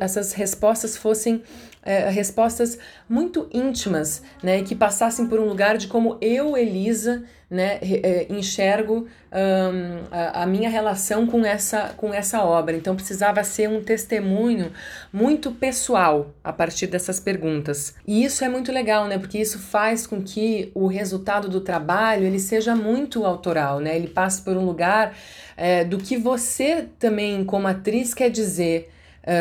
essas 0.00 0.32
respostas 0.32 0.96
fossem 0.96 1.42
é, 1.82 2.08
respostas 2.10 2.78
muito 3.08 3.48
íntimas, 3.52 4.22
né, 4.42 4.62
que 4.62 4.74
passassem 4.74 5.26
por 5.26 5.40
um 5.40 5.46
lugar 5.46 5.78
de 5.78 5.86
como 5.86 6.18
eu, 6.20 6.56
Elisa, 6.56 7.24
né, 7.50 7.78
é, 7.80 8.26
enxergo 8.28 9.06
um, 9.32 10.04
a, 10.10 10.42
a, 10.42 10.46
minha 10.46 10.68
relação 10.68 11.26
com 11.26 11.44
essa, 11.44 11.94
com 11.96 12.12
essa 12.12 12.44
obra. 12.44 12.76
Então 12.76 12.94
precisava 12.94 13.42
ser 13.42 13.68
um 13.68 13.82
testemunho 13.82 14.70
muito 15.10 15.50
pessoal 15.52 16.34
a 16.44 16.52
partir 16.52 16.88
dessas 16.88 17.18
perguntas. 17.18 17.94
E 18.06 18.22
isso 18.22 18.44
é 18.44 18.48
muito 18.48 18.70
legal, 18.70 19.06
né, 19.06 19.18
porque 19.18 19.38
isso 19.38 19.58
faz 19.58 20.06
com 20.06 20.22
que 20.22 20.70
o 20.74 20.86
resultado 20.86 21.48
do 21.48 21.60
trabalho 21.60 22.24
ele 22.24 22.38
seja 22.38 22.76
muito 22.76 23.24
autoral, 23.24 23.80
né, 23.80 23.96
ele 23.96 24.08
passe 24.08 24.42
por 24.42 24.56
um 24.56 24.64
lugar 24.64 25.16
é, 25.56 25.84
do 25.84 25.96
que 25.98 26.16
você 26.16 26.86
também 26.98 27.44
como 27.44 27.66
atriz 27.66 28.12
quer 28.12 28.30
dizer 28.30 28.90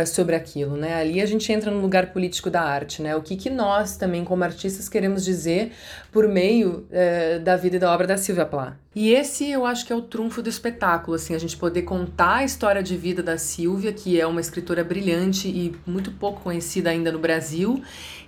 sobre 0.05 0.35
aquilo, 0.35 0.75
né? 0.75 0.95
Ali 0.95 1.21
a 1.21 1.25
gente 1.25 1.51
entra 1.51 1.71
no 1.71 1.79
lugar 1.79 2.11
político 2.11 2.49
da 2.49 2.61
arte, 2.61 3.01
né? 3.01 3.15
O 3.15 3.21
que, 3.21 3.35
que 3.35 3.49
nós 3.49 3.97
também, 3.97 4.23
como 4.23 4.43
artistas, 4.43 4.89
queremos 4.89 5.23
dizer 5.23 5.71
por 6.11 6.27
meio 6.27 6.87
uh, 6.89 7.39
da 7.41 7.55
vida 7.55 7.75
e 7.75 7.79
da 7.79 7.93
obra 7.93 8.07
da 8.07 8.17
Silvia 8.17 8.45
Plath. 8.45 8.75
E 8.95 9.13
esse 9.13 9.47
eu 9.49 9.63
acho 9.65 9.85
que 9.85 9.93
é 9.93 9.95
o 9.95 10.01
trunfo 10.01 10.41
do 10.41 10.49
espetáculo, 10.49 11.15
assim, 11.15 11.35
a 11.35 11.37
gente 11.37 11.55
poder 11.55 11.83
contar 11.83 12.37
a 12.37 12.43
história 12.43 12.81
de 12.81 12.97
vida 12.97 13.21
da 13.21 13.37
Silvia, 13.37 13.93
que 13.93 14.19
é 14.19 14.25
uma 14.25 14.41
escritora 14.41 14.83
brilhante 14.83 15.47
e 15.47 15.75
muito 15.85 16.11
pouco 16.11 16.41
conhecida 16.41 16.89
ainda 16.89 17.11
no 17.11 17.19
Brasil, 17.19 17.79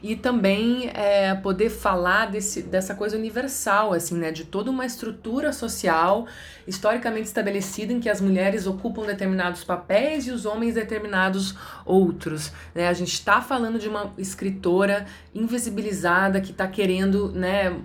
e 0.01 0.15
também 0.15 0.89
é, 0.94 1.34
poder 1.36 1.70
falar 1.70 2.27
desse, 2.27 2.62
dessa 2.62 2.96
coisa 2.96 3.18
universal, 3.18 3.94
assim, 3.94 4.15
né, 4.15 4.32
de 4.32 4.46
toda 4.46 4.72
uma 4.72 4.86
estrutura 4.86 5.51
social 5.51 6.27
historicamente 6.70 7.25
estabelecida 7.25 7.91
em 7.91 8.00
que 8.00 8.08
as 8.08 8.22
mulheres 8.22 8.68
ocupam 8.68 9.06
determinados 9.06 9.63
papéis 9.63 10.27
e 10.27 10.32
os 10.32 10.46
homens 10.46 10.75
determinados 10.75 11.56
outros, 11.84 12.51
né? 12.75 12.88
A 12.88 12.94
gente 12.94 13.13
está 13.13 13.41
falando 13.41 13.79
de 13.79 13.89
uma 13.89 14.13
escritora 14.18 15.06
invisibilizada 15.34 16.39
que 16.39 16.51
está 16.51 16.68
querendo, 16.68 17.32
né, 17.32 17.75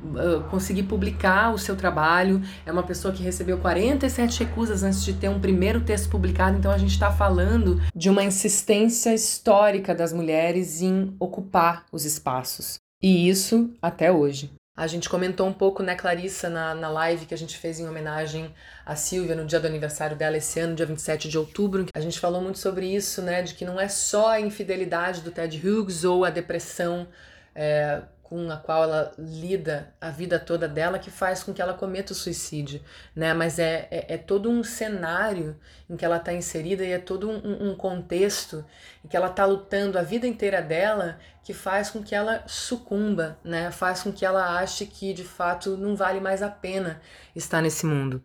conseguir 0.50 0.82
publicar 0.84 1.52
o 1.52 1.58
seu 1.58 1.76
trabalho. 1.76 2.42
É 2.66 2.72
uma 2.72 2.82
pessoa 2.82 3.12
que 3.12 3.22
recebeu 3.22 3.58
47 3.58 4.44
recusas 4.44 4.82
antes 4.82 5.02
de 5.02 5.14
ter 5.14 5.28
um 5.28 5.40
primeiro 5.40 5.80
texto 5.80 6.10
publicado, 6.10 6.58
então 6.58 6.70
a 6.70 6.78
gente 6.78 6.92
está 6.92 7.10
falando 7.10 7.80
de 7.94 8.10
uma 8.10 8.22
insistência 8.22 9.14
histórica 9.14 9.94
das 9.94 10.12
mulheres 10.12 10.82
em 10.82 11.14
ocupar 11.18 11.86
os 11.90 12.03
espaços. 12.04 12.78
E 13.02 13.28
isso 13.28 13.72
até 13.82 14.10
hoje. 14.10 14.50
A 14.76 14.88
gente 14.88 15.08
comentou 15.08 15.46
um 15.46 15.52
pouco, 15.52 15.84
né, 15.84 15.94
Clarissa, 15.94 16.48
na, 16.50 16.74
na 16.74 16.88
live 16.88 17.26
que 17.26 17.34
a 17.34 17.38
gente 17.38 17.56
fez 17.56 17.78
em 17.78 17.86
homenagem 17.86 18.52
a 18.84 18.96
Silvia 18.96 19.36
no 19.36 19.46
dia 19.46 19.60
do 19.60 19.68
aniversário 19.68 20.16
dela 20.16 20.36
esse 20.36 20.58
ano, 20.58 20.74
dia 20.74 20.84
27 20.84 21.28
de 21.28 21.38
outubro. 21.38 21.86
A 21.94 22.00
gente 22.00 22.18
falou 22.18 22.40
muito 22.40 22.58
sobre 22.58 22.86
isso, 22.92 23.22
né, 23.22 23.42
de 23.42 23.54
que 23.54 23.64
não 23.64 23.80
é 23.80 23.88
só 23.88 24.30
a 24.30 24.40
infidelidade 24.40 25.20
do 25.20 25.30
Ted 25.30 25.56
Hughes 25.64 26.02
ou 26.02 26.24
a 26.24 26.30
depressão 26.30 27.06
é, 27.54 28.02
com 28.24 28.50
a 28.50 28.56
qual 28.56 28.82
ela 28.82 29.12
lida 29.18 29.94
a 30.00 30.10
vida 30.10 30.40
toda 30.40 30.66
dela 30.66 30.98
que 30.98 31.10
faz 31.10 31.42
com 31.42 31.52
que 31.52 31.60
ela 31.62 31.74
cometa 31.74 32.12
o 32.12 32.16
suicídio, 32.16 32.80
né? 33.14 33.34
Mas 33.34 33.58
é, 33.58 33.86
é, 33.90 34.14
é 34.14 34.18
todo 34.18 34.50
um 34.50 34.64
cenário 34.64 35.56
em 35.88 35.96
que 35.96 36.04
ela 36.04 36.16
está 36.16 36.32
inserida 36.32 36.84
e 36.84 36.90
é 36.90 36.98
todo 36.98 37.30
um, 37.30 37.70
um 37.70 37.76
contexto 37.76 38.64
em 39.04 39.08
que 39.08 39.16
ela 39.16 39.28
está 39.28 39.44
lutando 39.44 39.98
a 39.98 40.02
vida 40.02 40.26
inteira 40.26 40.62
dela 40.62 41.18
que 41.44 41.52
faz 41.52 41.90
com 41.90 42.02
que 42.02 42.14
ela 42.14 42.42
sucumba, 42.46 43.38
né? 43.44 43.70
Faz 43.70 44.02
com 44.02 44.10
que 44.10 44.24
ela 44.24 44.58
ache 44.58 44.86
que 44.86 45.12
de 45.12 45.24
fato 45.24 45.76
não 45.76 45.94
vale 45.94 46.18
mais 46.18 46.42
a 46.42 46.48
pena 46.48 47.00
estar 47.36 47.60
nesse 47.60 47.84
mundo. 47.84 48.24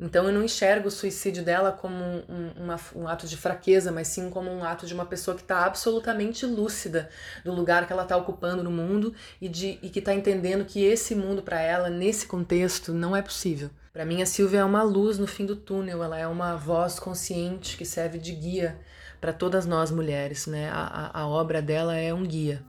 Então 0.00 0.26
eu 0.26 0.32
não 0.32 0.44
enxergo 0.44 0.88
o 0.88 0.90
suicídio 0.90 1.42
dela 1.42 1.72
como 1.72 1.96
um, 1.96 2.52
uma, 2.56 2.80
um 2.94 3.08
ato 3.08 3.26
de 3.26 3.36
fraqueza, 3.36 3.90
mas 3.90 4.06
sim 4.06 4.30
como 4.30 4.48
um 4.48 4.62
ato 4.62 4.86
de 4.86 4.94
uma 4.94 5.04
pessoa 5.04 5.34
que 5.34 5.42
está 5.42 5.64
absolutamente 5.64 6.46
lúcida 6.46 7.08
do 7.44 7.52
lugar 7.52 7.86
que 7.86 7.92
ela 7.92 8.04
está 8.04 8.16
ocupando 8.16 8.62
no 8.62 8.70
mundo 8.70 9.12
e, 9.40 9.48
de, 9.48 9.78
e 9.82 9.90
que 9.90 9.98
está 9.98 10.14
entendendo 10.14 10.64
que 10.64 10.84
esse 10.84 11.16
mundo 11.16 11.42
para 11.42 11.60
ela, 11.60 11.90
nesse 11.90 12.26
contexto, 12.26 12.92
não 12.92 13.16
é 13.16 13.22
possível. 13.22 13.70
Para 13.92 14.04
mim, 14.04 14.22
a 14.22 14.26
Silvia 14.26 14.60
é 14.60 14.64
uma 14.64 14.84
luz 14.84 15.18
no 15.18 15.26
fim 15.26 15.44
do 15.44 15.56
túnel, 15.56 16.04
ela 16.04 16.16
é 16.16 16.28
uma 16.28 16.54
voz 16.54 17.00
consciente 17.00 17.76
que 17.76 17.84
serve 17.84 18.18
de 18.18 18.32
guia 18.32 18.78
para 19.20 19.32
todas 19.32 19.66
nós 19.66 19.90
mulheres. 19.90 20.46
Né? 20.46 20.70
A, 20.70 21.10
a, 21.12 21.20
a 21.22 21.26
obra 21.26 21.60
dela 21.60 21.96
é 21.96 22.14
um 22.14 22.22
guia. 22.22 22.62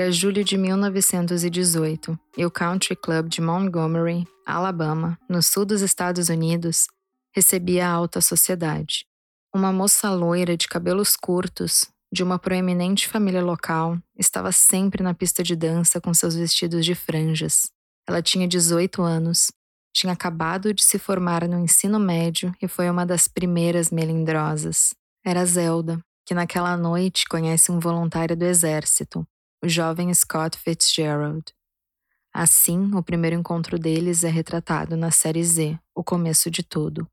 Era 0.00 0.12
julho 0.12 0.44
de 0.44 0.56
1918 0.56 2.16
e 2.36 2.46
o 2.46 2.50
Country 2.52 2.94
Club 2.94 3.26
de 3.28 3.40
Montgomery, 3.40 4.24
Alabama, 4.46 5.18
no 5.28 5.42
sul 5.42 5.64
dos 5.64 5.82
Estados 5.82 6.28
Unidos, 6.28 6.86
recebia 7.34 7.88
a 7.88 7.90
alta 7.90 8.20
sociedade. 8.20 9.04
Uma 9.52 9.72
moça 9.72 10.08
loira 10.12 10.56
de 10.56 10.68
cabelos 10.68 11.16
curtos, 11.16 11.86
de 12.12 12.22
uma 12.22 12.38
proeminente 12.38 13.08
família 13.08 13.42
local, 13.42 13.98
estava 14.16 14.52
sempre 14.52 15.02
na 15.02 15.14
pista 15.14 15.42
de 15.42 15.56
dança 15.56 16.00
com 16.00 16.14
seus 16.14 16.36
vestidos 16.36 16.86
de 16.86 16.94
franjas. 16.94 17.68
Ela 18.08 18.22
tinha 18.22 18.46
18 18.46 19.02
anos, 19.02 19.50
tinha 19.92 20.12
acabado 20.12 20.72
de 20.72 20.84
se 20.84 21.00
formar 21.00 21.48
no 21.48 21.58
ensino 21.58 21.98
médio 21.98 22.54
e 22.62 22.68
foi 22.68 22.88
uma 22.88 23.04
das 23.04 23.26
primeiras 23.26 23.90
melindrosas. 23.90 24.94
Era 25.26 25.44
Zelda, 25.44 25.98
que 26.24 26.34
naquela 26.34 26.76
noite 26.76 27.26
conhece 27.28 27.72
um 27.72 27.80
voluntário 27.80 28.36
do 28.36 28.44
exército, 28.44 29.26
o 29.62 29.68
jovem 29.68 30.12
Scott 30.14 30.56
Fitzgerald. 30.56 31.44
Assim, 32.32 32.94
o 32.94 33.02
primeiro 33.02 33.34
encontro 33.34 33.78
deles 33.78 34.22
é 34.22 34.28
retratado 34.28 34.96
na 34.96 35.10
série 35.10 35.42
Z, 35.42 35.78
O 35.94 36.04
Começo 36.04 36.50
de 36.50 36.62
Tudo. 36.62 37.08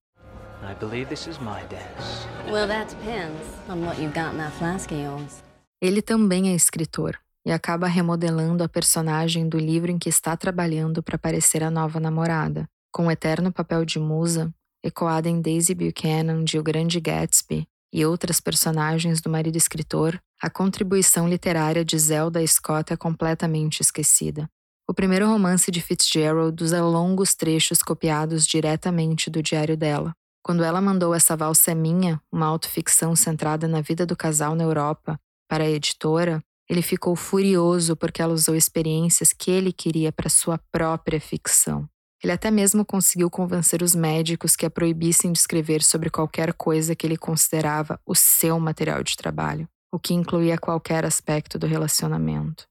I 0.61 0.75
believe 0.79 1.07
this 1.07 1.27
is 1.27 1.39
my 1.39 1.63
dance. 1.69 2.27
Well, 2.51 2.67
that 2.67 2.93
depends 2.95 3.41
on 3.67 3.85
what 3.85 3.99
you've 3.99 4.13
got 4.13 4.33
in 4.33 4.37
that 4.37 4.55
flask 4.57 4.91
of 4.91 5.01
yours. 5.01 5.43
Ele 5.81 6.01
também 6.01 6.49
é 6.49 6.55
escritor 6.55 7.17
e 7.45 7.51
acaba 7.51 7.87
remodelando 7.87 8.63
a 8.63 8.69
personagem 8.69 9.47
do 9.47 9.57
livro 9.57 9.91
em 9.91 9.97
que 9.97 10.09
está 10.09 10.35
trabalhando 10.37 11.01
para 11.01 11.17
parecer 11.17 11.63
a 11.63 11.71
nova 11.71 11.99
namorada, 11.99 12.67
com 12.91 13.07
o 13.07 13.11
eterno 13.11 13.51
papel 13.51 13.85
de 13.85 13.99
musa, 13.99 14.53
ecoada 14.83 15.29
em 15.29 15.41
Daisy 15.41 15.73
Buchanan 15.73 16.43
de 16.43 16.57
O 16.57 16.63
Grande 16.63 16.99
Gatsby 16.99 17.67
e 17.95 18.05
outras 18.05 18.41
personagens 18.41 19.21
do 19.21 19.29
marido 19.29 19.55
escritor, 19.55 20.21
a 20.41 20.49
contribuição 20.49 21.29
literária 21.29 21.85
de 21.85 21.97
Zelda 21.97 22.45
Scott 22.45 22.91
é 22.91 22.97
completamente 22.97 23.79
esquecida. 23.79 24.49
O 24.85 24.93
primeiro 24.93 25.25
romance 25.29 25.71
de 25.71 25.79
Fitzgerald 25.79 26.61
usa 26.61 26.83
longos 26.83 27.35
trechos 27.35 27.81
copiados 27.81 28.45
diretamente 28.45 29.29
do 29.29 29.41
diário 29.41 29.77
dela. 29.77 30.13
Quando 30.43 30.61
ela 30.61 30.81
mandou 30.81 31.15
essa 31.15 31.37
valsa 31.37 31.71
é 31.71 31.73
minha, 31.73 32.21
uma 32.29 32.47
autoficção 32.47 33.15
centrada 33.15 33.65
na 33.65 33.79
vida 33.79 34.05
do 34.05 34.13
casal 34.13 34.55
na 34.55 34.65
Europa, 34.65 35.17
para 35.47 35.63
a 35.63 35.69
editora, 35.69 36.43
ele 36.69 36.81
ficou 36.81 37.15
furioso 37.15 37.95
porque 37.95 38.21
ela 38.21 38.33
usou 38.33 38.57
experiências 38.57 39.31
que 39.31 39.49
ele 39.49 39.71
queria 39.71 40.11
para 40.11 40.29
sua 40.29 40.59
própria 40.69 41.21
ficção. 41.21 41.87
Ele 42.25 42.31
até 42.31 42.49
mesmo 42.49 42.83
conseguiu 42.83 43.29
convencer 43.29 43.83
os 43.83 43.93
médicos 43.93 44.55
que 44.55 44.65
a 44.65 44.69
proibissem 44.69 45.31
de 45.31 45.37
escrever 45.37 45.83
sobre 45.83 46.09
qualquer 46.09 46.53
coisa 46.53 46.95
que 46.95 47.05
ele 47.05 47.17
considerava 47.17 47.99
o 48.03 48.15
seu 48.15 48.59
material 48.59 49.03
de 49.03 49.15
trabalho 49.15 49.69
o 49.91 49.99
que 49.99 50.13
incluía 50.13 50.57
qualquer 50.57 51.05
aspecto 51.05 51.57
do 51.59 51.65
relacionamento. 51.65 52.65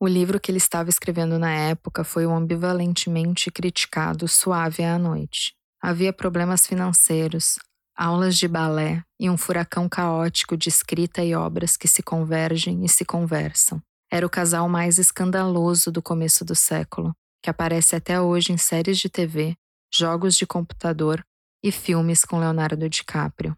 O 0.00 0.08
livro 0.08 0.40
que 0.40 0.50
ele 0.50 0.58
estava 0.58 0.88
escrevendo 0.88 1.38
na 1.38 1.52
época 1.52 2.02
foi 2.02 2.26
o 2.26 2.32
ambivalentemente 2.32 3.48
criticado 3.48 4.26
Suave 4.26 4.82
à 4.82 4.98
Noite. 4.98 5.54
Havia 5.80 6.12
problemas 6.12 6.66
financeiros, 6.66 7.60
aulas 7.94 8.36
de 8.36 8.48
balé 8.48 9.04
e 9.20 9.30
um 9.30 9.36
furacão 9.36 9.88
caótico 9.88 10.56
de 10.56 10.68
escrita 10.70 11.22
e 11.22 11.32
obras 11.34 11.76
que 11.76 11.86
se 11.86 12.02
convergem 12.02 12.84
e 12.84 12.88
se 12.88 13.04
conversam. 13.04 13.80
Era 14.10 14.26
o 14.26 14.30
casal 14.30 14.68
mais 14.68 14.98
escandaloso 14.98 15.92
do 15.92 16.02
começo 16.02 16.44
do 16.44 16.56
século, 16.56 17.14
que 17.44 17.50
aparece 17.50 17.94
até 17.94 18.18
hoje 18.18 18.52
em 18.52 18.56
séries 18.56 18.96
de 18.96 19.10
TV, 19.10 19.54
jogos 19.92 20.34
de 20.34 20.46
computador 20.46 21.22
e 21.62 21.70
filmes 21.70 22.24
com 22.24 22.38
Leonardo 22.38 22.88
DiCaprio. 22.88 23.54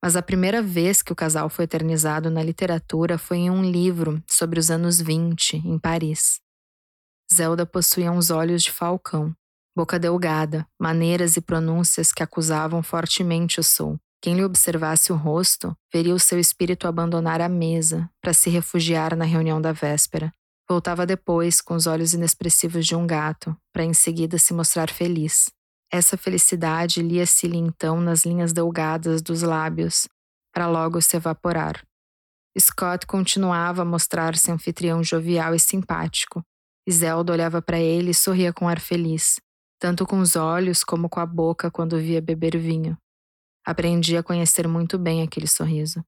Mas 0.00 0.14
a 0.14 0.22
primeira 0.22 0.62
vez 0.62 1.02
que 1.02 1.12
o 1.12 1.16
casal 1.16 1.50
foi 1.50 1.64
eternizado 1.64 2.30
na 2.30 2.40
literatura 2.40 3.18
foi 3.18 3.38
em 3.38 3.50
um 3.50 3.64
livro 3.64 4.22
sobre 4.30 4.60
os 4.60 4.70
anos 4.70 5.00
20, 5.00 5.56
em 5.56 5.76
Paris. 5.76 6.40
Zelda 7.34 7.66
possuía 7.66 8.12
uns 8.12 8.30
olhos 8.30 8.62
de 8.62 8.70
falcão, 8.70 9.34
boca 9.76 9.98
delgada, 9.98 10.64
maneiras 10.80 11.36
e 11.36 11.40
pronúncias 11.40 12.12
que 12.12 12.22
acusavam 12.22 12.80
fortemente 12.80 13.58
o 13.58 13.64
sul. 13.64 13.98
Quem 14.22 14.36
lhe 14.36 14.44
observasse 14.44 15.12
o 15.12 15.16
rosto 15.16 15.76
veria 15.92 16.14
o 16.14 16.20
seu 16.20 16.38
espírito 16.38 16.86
abandonar 16.86 17.40
a 17.40 17.48
mesa 17.48 18.08
para 18.20 18.32
se 18.32 18.48
refugiar 18.48 19.16
na 19.16 19.24
reunião 19.24 19.60
da 19.60 19.72
véspera. 19.72 20.32
Voltava 20.70 21.04
depois 21.04 21.60
com 21.60 21.74
os 21.74 21.88
olhos 21.88 22.14
inexpressivos 22.14 22.86
de 22.86 22.94
um 22.94 23.04
gato, 23.04 23.56
para 23.72 23.82
em 23.82 23.92
seguida 23.92 24.38
se 24.38 24.54
mostrar 24.54 24.88
feliz. 24.88 25.50
Essa 25.92 26.16
felicidade 26.16 27.02
lia-se-lhe 27.02 27.56
então 27.56 28.00
nas 28.00 28.24
linhas 28.24 28.52
delgadas 28.52 29.20
dos 29.20 29.42
lábios, 29.42 30.06
para 30.54 30.68
logo 30.68 31.02
se 31.02 31.16
evaporar. 31.16 31.84
Scott 32.56 33.04
continuava 33.04 33.82
a 33.82 33.84
mostrar-se 33.84 34.52
anfitrião 34.52 35.02
jovial 35.02 35.56
e 35.56 35.58
simpático. 35.58 36.40
Zelda 36.88 37.32
olhava 37.32 37.60
para 37.60 37.80
ele 37.80 38.12
e 38.12 38.14
sorria 38.14 38.52
com 38.52 38.68
ar 38.68 38.78
feliz, 38.78 39.40
tanto 39.80 40.06
com 40.06 40.20
os 40.20 40.36
olhos 40.36 40.84
como 40.84 41.08
com 41.08 41.18
a 41.18 41.26
boca 41.26 41.68
quando 41.68 41.98
via 41.98 42.22
beber 42.22 42.56
vinho. 42.56 42.96
Aprendi 43.66 44.16
a 44.16 44.22
conhecer 44.22 44.68
muito 44.68 44.96
bem 44.96 45.20
aquele 45.20 45.48
sorriso. 45.48 46.00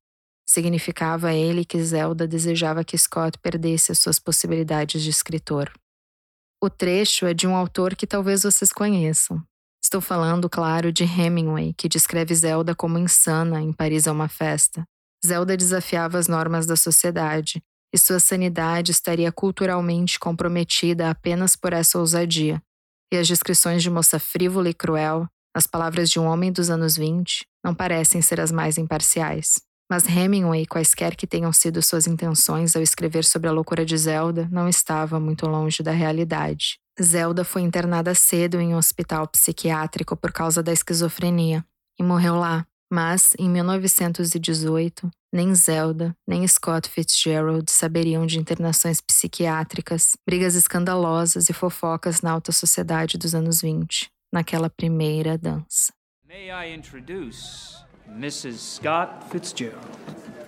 Significava 0.46 1.28
a 1.28 1.34
ele 1.34 1.64
que 1.64 1.82
Zelda 1.82 2.26
desejava 2.26 2.84
que 2.84 2.96
Scott 2.98 3.38
perdesse 3.38 3.92
as 3.92 3.98
suas 3.98 4.18
possibilidades 4.18 5.02
de 5.02 5.10
escritor. 5.10 5.72
O 6.62 6.68
trecho 6.68 7.26
é 7.26 7.34
de 7.34 7.46
um 7.46 7.56
autor 7.56 7.96
que 7.96 8.06
talvez 8.06 8.42
vocês 8.42 8.72
conheçam, 8.72 9.42
Estou 9.84 10.00
falando, 10.00 10.48
claro, 10.48 10.92
de 10.92 11.02
Hemingway, 11.02 11.74
que 11.74 11.88
descreve 11.88 12.32
Zelda 12.34 12.72
como 12.72 12.98
insana 12.98 13.60
em 13.60 13.72
Paris 13.72 14.06
é 14.06 14.12
uma 14.12 14.28
festa. 14.28 14.84
Zelda 15.26 15.56
desafiava 15.56 16.18
as 16.18 16.28
normas 16.28 16.66
da 16.66 16.76
sociedade, 16.76 17.60
e 17.92 17.98
sua 17.98 18.20
sanidade 18.20 18.92
estaria 18.92 19.30
culturalmente 19.32 20.20
comprometida 20.20 21.10
apenas 21.10 21.56
por 21.56 21.72
essa 21.72 21.98
ousadia. 21.98 22.62
E 23.12 23.16
as 23.16 23.26
descrições 23.26 23.82
de 23.82 23.90
moça 23.90 24.20
frívola 24.20 24.70
e 24.70 24.74
cruel, 24.74 25.26
nas 25.54 25.66
palavras 25.66 26.08
de 26.08 26.18
um 26.18 26.26
homem 26.26 26.52
dos 26.52 26.70
anos 26.70 26.96
20, 26.96 27.44
não 27.62 27.74
parecem 27.74 28.22
ser 28.22 28.40
as 28.40 28.52
mais 28.52 28.78
imparciais. 28.78 29.60
Mas 29.92 30.08
Hemingway, 30.08 30.64
quaisquer 30.64 31.14
que 31.14 31.26
tenham 31.26 31.52
sido 31.52 31.82
suas 31.82 32.06
intenções 32.06 32.74
ao 32.74 32.80
escrever 32.80 33.26
sobre 33.26 33.50
a 33.50 33.52
loucura 33.52 33.84
de 33.84 33.94
Zelda, 33.94 34.48
não 34.50 34.66
estava 34.66 35.20
muito 35.20 35.46
longe 35.46 35.82
da 35.82 35.90
realidade. 35.90 36.78
Zelda 36.98 37.44
foi 37.44 37.60
internada 37.60 38.14
cedo 38.14 38.58
em 38.58 38.72
um 38.72 38.78
hospital 38.78 39.28
psiquiátrico 39.28 40.16
por 40.16 40.32
causa 40.32 40.62
da 40.62 40.72
esquizofrenia 40.72 41.62
e 42.00 42.02
morreu 42.02 42.36
lá. 42.36 42.66
Mas, 42.90 43.34
em 43.38 43.50
1918, 43.50 45.10
nem 45.30 45.54
Zelda, 45.54 46.16
nem 46.26 46.48
Scott 46.48 46.88
Fitzgerald 46.88 47.70
saberiam 47.70 48.24
de 48.24 48.38
internações 48.38 48.98
psiquiátricas, 48.98 50.12
brigas 50.26 50.54
escandalosas 50.54 51.50
e 51.50 51.52
fofocas 51.52 52.22
na 52.22 52.30
alta 52.30 52.50
sociedade 52.50 53.18
dos 53.18 53.34
anos 53.34 53.60
20, 53.60 54.10
naquela 54.32 54.70
primeira 54.70 55.36
dança. 55.36 55.92
May 56.26 56.48
I 56.48 56.74
introduce 56.74 57.82
Mrs. 58.08 58.58
Scott 58.58 59.24
Fitzgerald? 59.30 59.86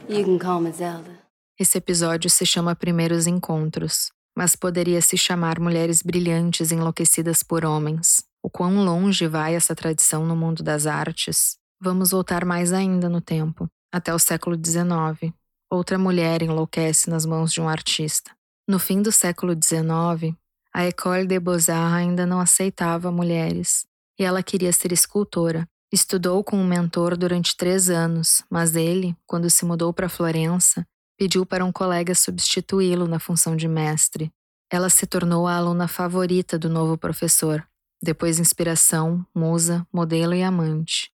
You 0.09 0.25
can 0.25 0.39
call 0.39 0.61
me 0.61 0.73
Zelda. 0.73 1.19
Esse 1.59 1.79
episódio 1.79 2.29
se 2.29 2.45
chama 2.45 2.75
Primeiros 2.75 3.27
Encontros, 3.27 4.11
mas 4.37 4.57
poderia 4.57 5.01
se 5.01 5.17
chamar 5.17 5.61
mulheres 5.61 6.03
brilhantes 6.03 6.73
enlouquecidas 6.73 7.43
por 7.43 7.65
homens. 7.65 8.25
O 8.43 8.51
quão 8.51 8.85
longe 8.85 9.27
vai 9.27 9.55
essa 9.55 9.75
tradição 9.75 10.27
no 10.27 10.37
mundo 10.37 10.63
das 10.63 10.87
artes? 10.87 11.57
Vamos 11.81 12.11
voltar 12.11 12.45
mais 12.45 12.73
ainda 12.73 13.09
no 13.09 13.21
tempo, 13.21 13.69
até 13.93 14.13
o 14.13 14.19
século 14.19 14.57
XIX, 14.57 15.33
outra 15.71 15.97
mulher 15.97 16.43
enlouquece 16.43 17.09
nas 17.09 17.25
mãos 17.25 17.53
de 17.53 17.61
um 17.61 17.69
artista. 17.69 18.31
No 18.69 18.79
fim 18.79 19.01
do 19.01 19.13
século 19.13 19.55
XIX, 19.55 20.35
a 20.73 20.85
École 20.85 21.27
des 21.27 21.39
Beaux-Arts 21.39 21.95
ainda 21.95 22.27
não 22.27 22.41
aceitava 22.41 23.13
mulheres, 23.13 23.87
e 24.19 24.25
ela 24.25 24.43
queria 24.43 24.73
ser 24.73 24.93
escultora. 24.93 25.69
Estudou 25.95 26.43
com 26.43 26.57
um 26.57 26.67
mentor 26.67 27.17
durante 27.17 27.57
três 27.57 27.89
anos, 27.89 28.43
mas 28.51 28.75
ele, 28.75 29.17
quando 29.25 29.49
se 29.49 29.65
mudou 29.65 29.93
para 29.93 30.09
Florença, 30.09 30.85
pediu 31.17 31.47
para 31.47 31.65
um 31.65 31.71
colega 31.71 32.17
substituí-lo 32.17 33.07
na 33.07 33.21
função 33.21 33.55
de 33.55 33.69
mestre. 33.69 34.29
Ela 34.69 34.91
se 34.91 35.07
tornou 35.07 35.47
a 35.47 35.55
aluna 35.55 35.87
favorita 35.87 36.59
do 36.59 36.69
novo 36.69 36.99
professor, 36.99 37.65
depois 38.03 38.41
inspiração, 38.41 39.25
musa, 39.33 39.87
modelo 39.93 40.35
e 40.35 40.43
amante. 40.43 41.13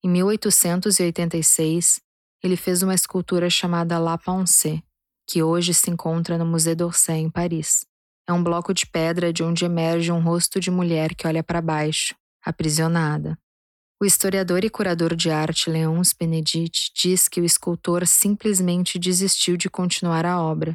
Em 0.00 0.08
1886, 0.08 2.00
ele 2.40 2.56
fez 2.56 2.84
uma 2.84 2.94
escultura 2.94 3.50
chamada 3.50 3.98
La 3.98 4.16
Pensée, 4.16 4.80
que 5.28 5.42
hoje 5.42 5.74
se 5.74 5.90
encontra 5.90 6.38
no 6.38 6.46
Musée 6.46 6.76
d'Orsay, 6.76 7.18
em 7.18 7.30
Paris. 7.30 7.84
É 8.28 8.32
um 8.32 8.44
bloco 8.44 8.72
de 8.72 8.86
pedra 8.86 9.32
de 9.32 9.42
onde 9.42 9.64
emerge 9.64 10.12
um 10.12 10.22
rosto 10.22 10.60
de 10.60 10.70
mulher 10.70 11.16
que 11.16 11.26
olha 11.26 11.42
para 11.42 11.60
baixo, 11.60 12.14
aprisionada. 12.44 13.36
O 14.02 14.06
historiador 14.06 14.64
e 14.64 14.70
curador 14.70 15.14
de 15.14 15.30
arte 15.30 15.68
Leonce 15.68 16.14
Benedict 16.18 16.90
diz 16.96 17.28
que 17.28 17.38
o 17.38 17.44
escultor 17.44 18.06
simplesmente 18.06 18.98
desistiu 18.98 19.58
de 19.58 19.68
continuar 19.68 20.24
a 20.24 20.40
obra 20.40 20.74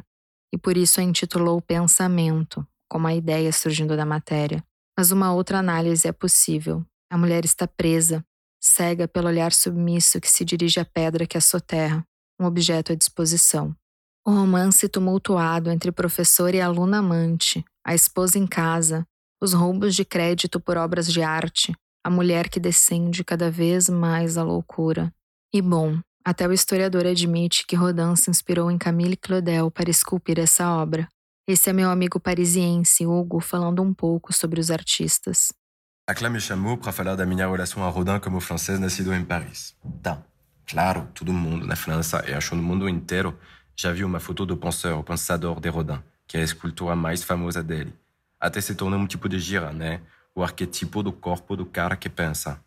e 0.54 0.56
por 0.56 0.76
isso 0.76 1.00
a 1.00 1.02
intitulou 1.02 1.60
Pensamento, 1.60 2.64
como 2.88 3.08
a 3.08 3.14
ideia 3.14 3.52
surgindo 3.52 3.96
da 3.96 4.06
matéria. 4.06 4.64
Mas 4.96 5.10
uma 5.10 5.32
outra 5.32 5.58
análise 5.58 6.06
é 6.06 6.12
possível. 6.12 6.86
A 7.10 7.18
mulher 7.18 7.44
está 7.44 7.66
presa, 7.66 8.24
cega 8.60 9.08
pelo 9.08 9.26
olhar 9.26 9.52
submisso 9.52 10.20
que 10.20 10.30
se 10.30 10.44
dirige 10.44 10.78
à 10.78 10.84
pedra 10.84 11.26
que 11.26 11.36
a 11.36 11.40
soterra, 11.40 12.06
um 12.40 12.46
objeto 12.46 12.92
à 12.92 12.94
disposição. 12.94 13.74
O 14.24 14.30
romance 14.30 14.88
tumultuado 14.88 15.68
entre 15.68 15.90
professor 15.90 16.54
e 16.54 16.60
aluna 16.60 16.98
amante, 16.98 17.64
a 17.84 17.92
esposa 17.92 18.38
em 18.38 18.46
casa, 18.46 19.04
os 19.42 19.52
roubos 19.52 19.96
de 19.96 20.04
crédito 20.04 20.60
por 20.60 20.76
obras 20.76 21.12
de 21.12 21.22
arte, 21.22 21.74
a 22.06 22.10
mulher 22.10 22.48
que 22.48 22.60
descende 22.60 23.24
cada 23.24 23.50
vez 23.50 23.88
mais 23.88 24.38
à 24.38 24.44
loucura. 24.44 25.12
E 25.52 25.60
bom, 25.60 25.98
até 26.24 26.46
o 26.46 26.52
historiador 26.52 27.04
admite 27.04 27.66
que 27.66 27.74
Rodin 27.74 28.14
se 28.14 28.30
inspirou 28.30 28.70
em 28.70 28.78
Camille 28.78 29.16
Claudel 29.16 29.72
para 29.72 29.90
esculpir 29.90 30.38
essa 30.38 30.70
obra. 30.70 31.08
Esse 31.48 31.68
é 31.68 31.72
meu 31.72 31.90
amigo 31.90 32.20
parisiense, 32.20 33.04
Hugo, 33.04 33.40
falando 33.40 33.82
um 33.82 33.92
pouco 33.92 34.32
sobre 34.32 34.60
os 34.60 34.70
artistas. 34.70 35.52
Aqui 36.08 36.28
me 36.28 36.40
chamou 36.40 36.78
para 36.78 36.92
falar 36.92 37.16
da 37.16 37.26
minha 37.26 37.50
relação 37.50 37.82
a 37.82 37.88
Rodin 37.88 38.20
como 38.20 38.38
francês 38.38 38.78
nascido 38.78 39.12
em 39.12 39.24
Paris. 39.24 39.74
Tá, 40.00 40.22
claro, 40.64 41.08
todo 41.12 41.32
mundo 41.32 41.66
na 41.66 41.74
França 41.74 42.24
e 42.28 42.32
acho 42.32 42.54
no 42.54 42.62
mundo 42.62 42.88
inteiro 42.88 43.36
já 43.74 43.92
viu 43.92 44.06
uma 44.06 44.20
foto 44.20 44.46
do 44.46 44.56
penseur, 44.56 44.96
o 44.96 45.02
pensador 45.02 45.58
de 45.58 45.68
Rodin, 45.70 45.98
que 46.28 46.36
é 46.36 46.40
a 46.40 46.44
escultura 46.44 46.94
mais 46.94 47.24
famosa 47.24 47.64
dele. 47.64 47.92
Até 48.38 48.60
se 48.60 48.76
tornou 48.76 48.96
um 48.96 49.08
tipo 49.08 49.28
de 49.28 49.40
gira, 49.40 49.72
né? 49.72 50.00
O 50.36 50.44
arquetipo 50.44 51.02
do 51.02 51.10
corpo 51.10 51.56
do 51.56 51.64
cara 51.64 51.96
que 51.96 52.10
pensa. 52.10 52.62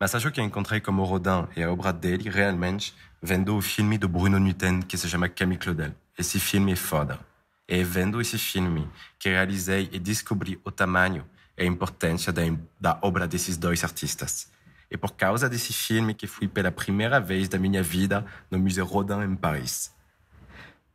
Mas 0.00 0.14
acho 0.14 0.32
que 0.32 0.40
encontrei 0.40 0.80
como 0.80 1.04
Rodin 1.04 1.46
e 1.54 1.62
a 1.62 1.70
obra 1.70 1.92
dele 1.92 2.30
realmente 2.30 2.94
vendo 3.22 3.56
o 3.56 3.60
filme 3.60 3.98
do 3.98 4.08
Bruno 4.08 4.40
Nutten 4.40 4.80
que 4.80 4.96
se 4.96 5.08
chama 5.08 5.28
Camille 5.28 5.60
Claudel. 5.60 5.92
Esse 6.18 6.40
filme 6.40 6.72
é 6.72 6.76
foda. 6.76 7.20
E 7.68 7.84
vendo 7.84 8.20
esse 8.20 8.38
filme 8.38 8.88
que 9.18 9.28
realizei 9.28 9.90
e 9.92 9.98
descobri 9.98 10.58
o 10.64 10.70
tamanho 10.70 11.24
e 11.56 11.62
a 11.62 11.66
importância 11.66 12.32
da, 12.32 12.42
da 12.80 12.98
obra 13.02 13.28
desses 13.28 13.56
dois 13.58 13.84
artistas. 13.84 14.50
E 14.90 14.96
por 14.96 15.12
causa 15.12 15.48
desse 15.48 15.72
filme 15.72 16.14
que 16.14 16.26
fui 16.26 16.48
pela 16.48 16.70
primeira 16.70 17.20
vez 17.20 17.48
da 17.48 17.58
minha 17.58 17.82
vida 17.82 18.24
no 18.50 18.58
Museu 18.58 18.86
Rodin 18.86 19.22
em 19.22 19.36
Paris 19.36 19.95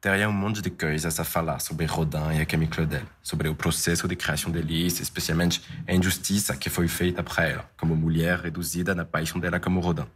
teria 0.02 0.28
um 0.28 0.34
monte 0.34 0.64
de 0.64 0.72
coisas 0.72 1.20
a 1.20 1.24
falar 1.24 1.60
sobre 1.60 1.86
Rodin 1.86 2.38
e 2.38 2.42
a 2.42 2.46
Camille 2.46 2.72
Claudel, 2.72 3.06
sobre 3.22 3.48
o 3.48 3.54
processo 3.54 4.08
de 4.08 4.16
criação 4.16 4.50
deles, 4.52 5.00
especialmente 5.00 5.64
a 5.88 5.94
injustiça 5.94 6.58
que 6.58 6.72
foi 6.72 6.88
feita 6.88 7.22
para 7.22 7.46
ela, 7.46 7.72
como 7.78 7.96
mulher 7.96 8.40
reduzida 8.40 8.96
na 8.96 9.06
paixão 9.06 9.40
dela 9.40 9.60
como 9.60 9.80
Rodin. 9.80 10.08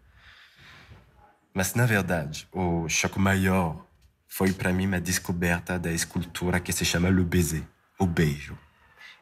Mas, 1.54 1.76
na 1.76 1.86
verdade, 1.86 2.48
o 2.52 2.90
choque 2.90 3.20
maior 3.20 3.86
foi 4.28 4.52
para 4.52 4.74
mim 4.74 4.92
a 4.96 5.00
descoberta 5.00 5.78
da 5.78 5.92
escultura 5.92 6.60
que 6.60 6.74
se 6.74 6.84
chama 6.84 7.10
Le 7.12 7.24
Baiser, 7.24 7.64
o 8.00 8.08
beijo. 8.08 8.58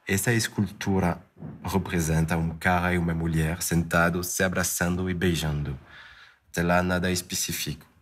Essa 0.08 0.32
escultura 0.32 1.21
representa 1.62 2.38
um 2.38 2.58
cara 2.58 2.93
e 2.93 2.97
uma 2.97 3.13
mulher 3.13 3.62
sentados, 3.62 4.28
se 4.28 4.43
abraçando 4.43 5.10
e 5.10 5.13
beijando. 5.13 5.78
De 6.54 6.62
lá 6.62 6.82
nada 6.82 7.12
específico 7.12 7.92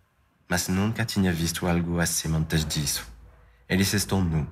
mas 0.51 0.67
nunca 0.67 1.05
tinha 1.05 1.31
visto 1.31 1.65
algo 1.65 1.97
assim 2.01 2.27
antes 2.35 2.65
disso. 2.65 3.07
Eles 3.69 3.93
estão 3.93 4.21
nus. 4.21 4.45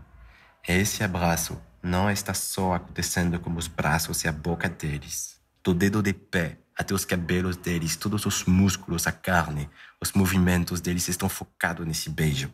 E 0.66 0.72
esse 0.72 1.04
abraço 1.04 1.62
não 1.84 2.10
está 2.10 2.34
só 2.34 2.76
acontecendo 2.76 3.38
com 3.38 3.54
os 3.58 3.68
braços 3.68 4.24
e 4.24 4.30
a 4.30 4.32
boca 4.32 4.70
deles. 4.70 5.42
Do 5.62 5.74
dedo 5.74 6.02
de 6.02 6.14
pé 6.14 6.58
até 6.74 6.94
os 6.94 7.04
cabelos 7.04 7.58
deles, 7.58 7.98
todos 7.98 8.26
os 8.26 8.46
músculos, 8.46 9.08
a 9.08 9.12
carne, 9.12 9.70
os 10.00 10.14
movimentos 10.14 10.80
deles 10.80 11.10
estão 11.10 11.28
focados 11.28 11.86
nesse 11.86 12.10
beijo. 12.10 12.50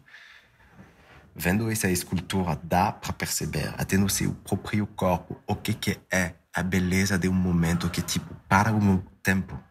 Vendo 1.36 1.70
essa 1.70 1.88
escultura, 1.88 2.60
dá 2.64 2.92
para 2.94 3.14
perceber, 3.14 3.76
até 3.78 3.96
no 3.96 4.10
seu 4.10 4.34
próprio 4.34 4.88
corpo, 4.88 5.40
o 5.46 5.56
que, 5.56 5.76
que 5.76 6.00
é 6.12 6.34
a 6.52 6.64
beleza 6.64 7.16
de 7.16 7.30
um 7.30 7.34
momento 7.34 7.92
que, 7.92 8.02
tipo, 8.02 8.34
para 8.50 8.74
um 8.74 8.98
tempo. 9.22 9.64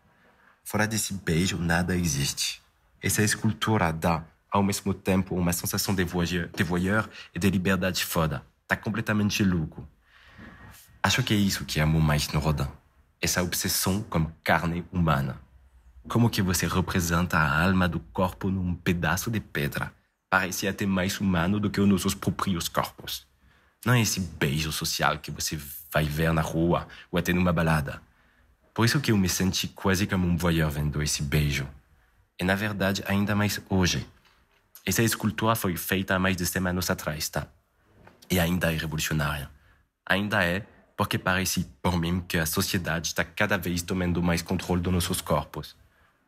Fora 0.63 0.87
desse 0.87 1.13
beijo, 1.13 1.59
nada 1.59 1.97
existe. 1.97 2.63
Essa 3.07 3.23
escultura 3.23 3.93
dá, 3.93 4.25
ao 4.51 4.63
mesmo 4.63 4.95
tempo, 4.95 5.35
uma 5.35 5.53
sensação 5.53 5.95
de 5.95 6.03
voyeur, 6.05 6.49
de 6.57 6.65
voyeur 6.65 7.07
e 7.35 7.39
de 7.39 7.51
liberdade 7.51 8.03
foda. 8.03 8.43
Tá 8.67 8.79
completamente 8.79 9.45
louco. 9.45 9.87
Acho 11.03 11.23
que 11.23 11.35
é 11.35 11.37
isso 11.37 11.67
que 11.67 11.79
amo 11.81 12.01
mais 12.01 12.29
no 12.29 12.41
Rodin. 12.41 12.67
Essa 13.21 13.43
obsessão 13.43 14.03
com 14.05 14.25
carne 14.43 14.87
humana. 14.91 15.39
Como 16.09 16.31
que 16.31 16.41
você 16.41 16.67
representa 16.67 17.37
a 17.37 17.63
alma 17.63 17.87
do 17.87 18.01
corpo 18.01 18.51
num 18.51 18.75
pedaço 18.75 19.31
de 19.31 19.39
pedra. 19.39 19.93
Parece 20.31 20.67
até 20.67 20.87
mais 20.87 21.21
humano 21.21 21.61
do 21.61 21.69
que 21.69 21.83
os 21.83 21.87
nossos 21.87 22.15
próprios 22.15 22.69
corpos. 22.69 23.27
Não 23.85 23.93
é 23.93 24.01
esse 24.01 24.19
beijo 24.19 24.73
social 24.73 25.19
que 25.19 25.31
você 25.31 25.61
vai 25.93 26.05
ver 26.07 26.33
na 26.33 26.41
rua 26.41 26.89
ou 27.13 27.19
até 27.19 27.35
numa 27.35 27.53
balada. 27.53 28.01
Por 28.73 28.87
isso 28.87 28.99
que 28.99 29.13
eu 29.13 29.19
me 29.19 29.29
senti 29.29 29.69
quase 29.69 30.07
como 30.07 30.27
um 30.27 30.39
voyeur 30.39 30.71
vendo 30.71 31.03
esse 31.03 31.23
beijo 31.23 31.69
e 32.41 32.45
na 32.45 32.55
verdade 32.55 33.03
ainda 33.07 33.35
mais 33.35 33.61
hoje. 33.69 34.07
Essa 34.87 35.03
escultura 35.03 35.55
foi 35.55 35.77
feita 35.77 36.15
há 36.15 36.19
mais 36.19 36.37
de 36.37 36.45
100 36.45 36.69
anos 36.69 36.91
atrás, 36.91 37.29
tá? 37.29 37.47
E 38.31 38.39
ainda 38.39 38.73
é 38.73 38.77
revolucionária. 38.77 39.51
Ainda 40.07 40.45
é 40.45 40.67
porque 40.97 41.19
parece, 41.19 41.65
por 41.83 41.99
mim, 41.99 42.21
que 42.21 42.39
a 42.39 42.47
sociedade 42.47 43.09
está 43.09 43.25
cada 43.25 43.57
vez 43.57 43.83
tomando 43.83 44.23
mais 44.23 44.43
controle 44.43 44.81
dos 44.81 44.93
nossos 44.93 45.21
corpos. 45.21 45.77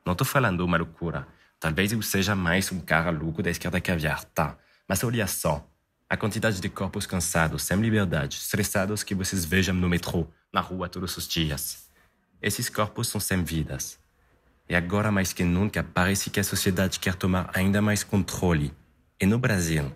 Não 0.05 0.13
estou 0.13 0.27
falando 0.27 0.61
uma 0.61 0.77
loucura. 0.77 1.27
Talvez 1.61 1.93
eu 1.93 2.03
seja 2.03 2.35
mais 2.35 2.71
um 2.73 2.81
cara 2.81 3.11
louco 3.11 3.43
da 3.43 3.51
esquerda 3.51 3.81
caviar, 3.81 4.25
tá? 4.25 4.57
Mas 4.89 5.03
olha 5.05 5.27
só. 5.27 5.67
A 6.09 6.17
quantidade 6.17 6.61
de 6.61 6.69
corpos 6.69 7.07
cansados, 7.07 7.65
sem 7.65 7.77
liberdade, 7.81 8.37
estressados 8.37 9.03
que 9.03 9.15
vocês 9.15 9.45
vejam 9.45 9.75
no 9.75 9.89
metrô, 9.89 10.27
na 10.53 10.61
rua 10.61 10.89
todos 10.89 11.17
os 11.17 11.27
dias. 11.27 11.91
Esses 12.41 12.69
corpos 12.69 13.09
são 13.09 13.21
sem 13.21 13.43
vidas. 13.43 13.99
E 14.69 14.75
agora 14.75 15.13
mais 15.13 15.33
que 15.33 15.45
nunca 15.45 15.83
parece 15.83 16.31
que 16.31 16.41
a 16.41 16.45
sociedade 16.45 16.99
quer 16.99 17.15
tomar 17.15 17.51
ainda 17.55 17.81
mais 17.81 18.03
controle. 18.03 18.75
E 19.21 19.25
no 19.25 19.39
Brasil, 19.39 19.95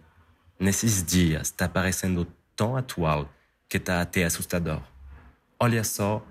nesses 0.58 1.02
dias, 1.02 1.48
está 1.48 1.68
parecendo 1.68 2.26
tão 2.54 2.76
atual 2.76 3.28
que 3.68 3.78
está 3.78 4.00
até 4.00 4.24
assustador. 4.24 4.80
Olha 5.58 5.82
só 5.82 6.24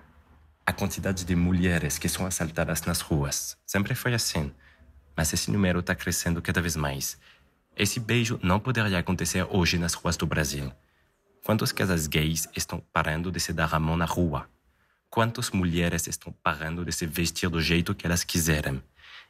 a 0.65 0.71
quantidade 0.71 1.25
de 1.25 1.35
mulheres 1.35 1.97
que 1.97 2.07
são 2.07 2.25
assaltadas 2.25 2.83
nas 2.83 3.01
ruas. 3.01 3.57
Sempre 3.65 3.95
foi 3.95 4.13
assim, 4.13 4.51
mas 5.17 5.33
esse 5.33 5.51
número 5.51 5.79
está 5.79 5.95
crescendo 5.95 6.41
cada 6.41 6.61
vez 6.61 6.75
mais. 6.75 7.17
Esse 7.75 7.99
beijo 7.99 8.39
não 8.43 8.59
poderia 8.59 8.99
acontecer 8.99 9.45
hoje 9.49 9.77
nas 9.77 9.93
ruas 9.93 10.15
do 10.15 10.25
Brasil. 10.25 10.71
Quantos 11.43 11.71
casais 11.71 12.07
gays 12.07 12.47
estão 12.55 12.81
parando 12.93 13.31
de 13.31 13.39
se 13.39 13.51
dar 13.51 13.73
a 13.73 13.79
mão 13.79 13.97
na 13.97 14.05
rua? 14.05 14.47
Quantas 15.09 15.49
mulheres 15.49 16.05
estão 16.05 16.31
parando 16.43 16.85
de 16.85 16.91
se 16.91 17.07
vestir 17.07 17.49
do 17.49 17.59
jeito 17.59 17.95
que 17.95 18.05
elas 18.05 18.23
quiserem? 18.23 18.81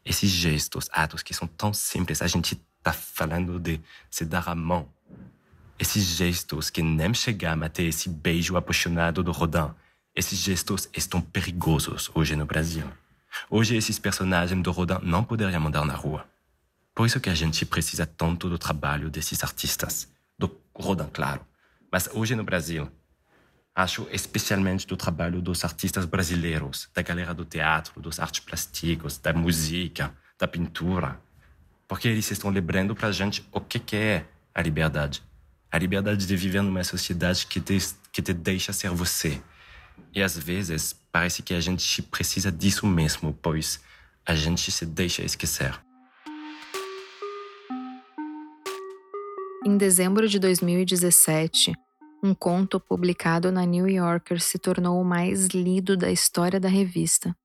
Esses 0.03 0.29
gestos, 0.29 0.89
atos 0.91 1.23
que 1.23 1.33
são 1.33 1.47
tão 1.47 1.73
simples, 1.73 2.21
a 2.21 2.27
gente 2.27 2.61
está 2.77 2.91
falando 2.91 3.57
de 3.57 3.79
se 4.11 4.25
dar 4.25 4.49
a 4.49 4.55
mão. 4.55 4.89
Esses 5.77 6.03
gestos 6.03 6.69
que 6.69 6.81
nem 6.81 7.13
chegam 7.13 7.63
até 7.63 7.83
esse 7.83 8.09
beijo 8.09 8.57
apaixonado 8.57 9.23
do 9.23 9.31
Rodin, 9.31 9.73
esses 10.13 10.37
gestos 10.37 10.89
estão 10.93 11.21
perigosos 11.21 12.11
hoje 12.13 12.35
no 12.35 12.45
Brasil. 12.45 12.85
Hoje 13.49 13.77
esses 13.77 13.97
personagens 13.97 14.61
do 14.61 14.71
Rodin 14.71 14.99
não 15.01 15.23
poderiam 15.23 15.65
andar 15.65 15.85
na 15.85 15.95
rua. 15.95 16.27
Por 16.93 17.05
isso 17.05 17.21
que 17.21 17.29
a 17.29 17.35
gente 17.35 17.65
precisa 17.65 18.05
tanto 18.05 18.49
do 18.49 18.57
trabalho 18.57 19.09
desses 19.09 19.41
artistas, 19.43 20.09
do 20.37 20.53
Rodin, 20.75 21.07
claro. 21.13 21.39
Mas 21.89 22.09
hoje 22.11 22.35
no 22.35 22.43
Brasil, 22.43 22.91
acho 23.81 24.07
especialmente 24.11 24.85
do 24.85 24.97
trabalho 24.97 25.41
dos 25.41 25.63
artistas 25.63 26.03
brasileiros, 26.03 26.89
da 26.93 27.01
galera 27.01 27.33
do 27.33 27.45
teatro, 27.45 28.01
dos 28.01 28.19
artes 28.19 28.41
plásticos, 28.41 29.17
da 29.17 29.31
música, 29.31 30.13
da 30.37 30.45
pintura. 30.47 31.17
Porque 31.87 32.09
eles 32.09 32.29
estão 32.29 32.49
lembrando 32.51 32.93
pra 32.93 33.09
gente 33.11 33.47
o 33.53 33.61
que, 33.61 33.79
que 33.79 33.95
é 33.95 34.25
a 34.53 34.61
liberdade. 34.61 35.23
A 35.71 35.77
liberdade 35.77 36.25
de 36.25 36.35
viver 36.35 36.61
numa 36.61 36.83
sociedade 36.83 37.47
que 37.47 37.61
te, 37.61 37.77
que 38.11 38.21
te 38.21 38.33
deixa 38.33 38.73
ser 38.73 38.89
você. 38.89 39.41
E 40.13 40.21
às 40.21 40.37
vezes 40.37 40.93
parece 41.09 41.41
que 41.41 41.53
a 41.53 41.61
gente 41.61 42.01
precisa 42.01 42.51
disso 42.51 42.85
mesmo, 42.85 43.33
pois 43.41 43.79
a 44.25 44.35
gente 44.35 44.71
se 44.73 44.85
deixa 44.85 45.23
esquecer. 45.23 45.79
Em 49.65 49.77
dezembro 49.77 50.27
de 50.27 50.37
2017, 50.37 51.73
um 52.21 52.33
conto 52.33 52.79
publicado 52.79 53.51
na 53.51 53.65
New 53.65 53.87
Yorker 53.87 54.41
se 54.41 54.59
tornou 54.59 55.01
o 55.01 55.05
mais 55.05 55.47
lido 55.47 55.95
da 55.95 56.11
história 56.11 56.59
da 56.59 56.67
revista. 56.67 57.35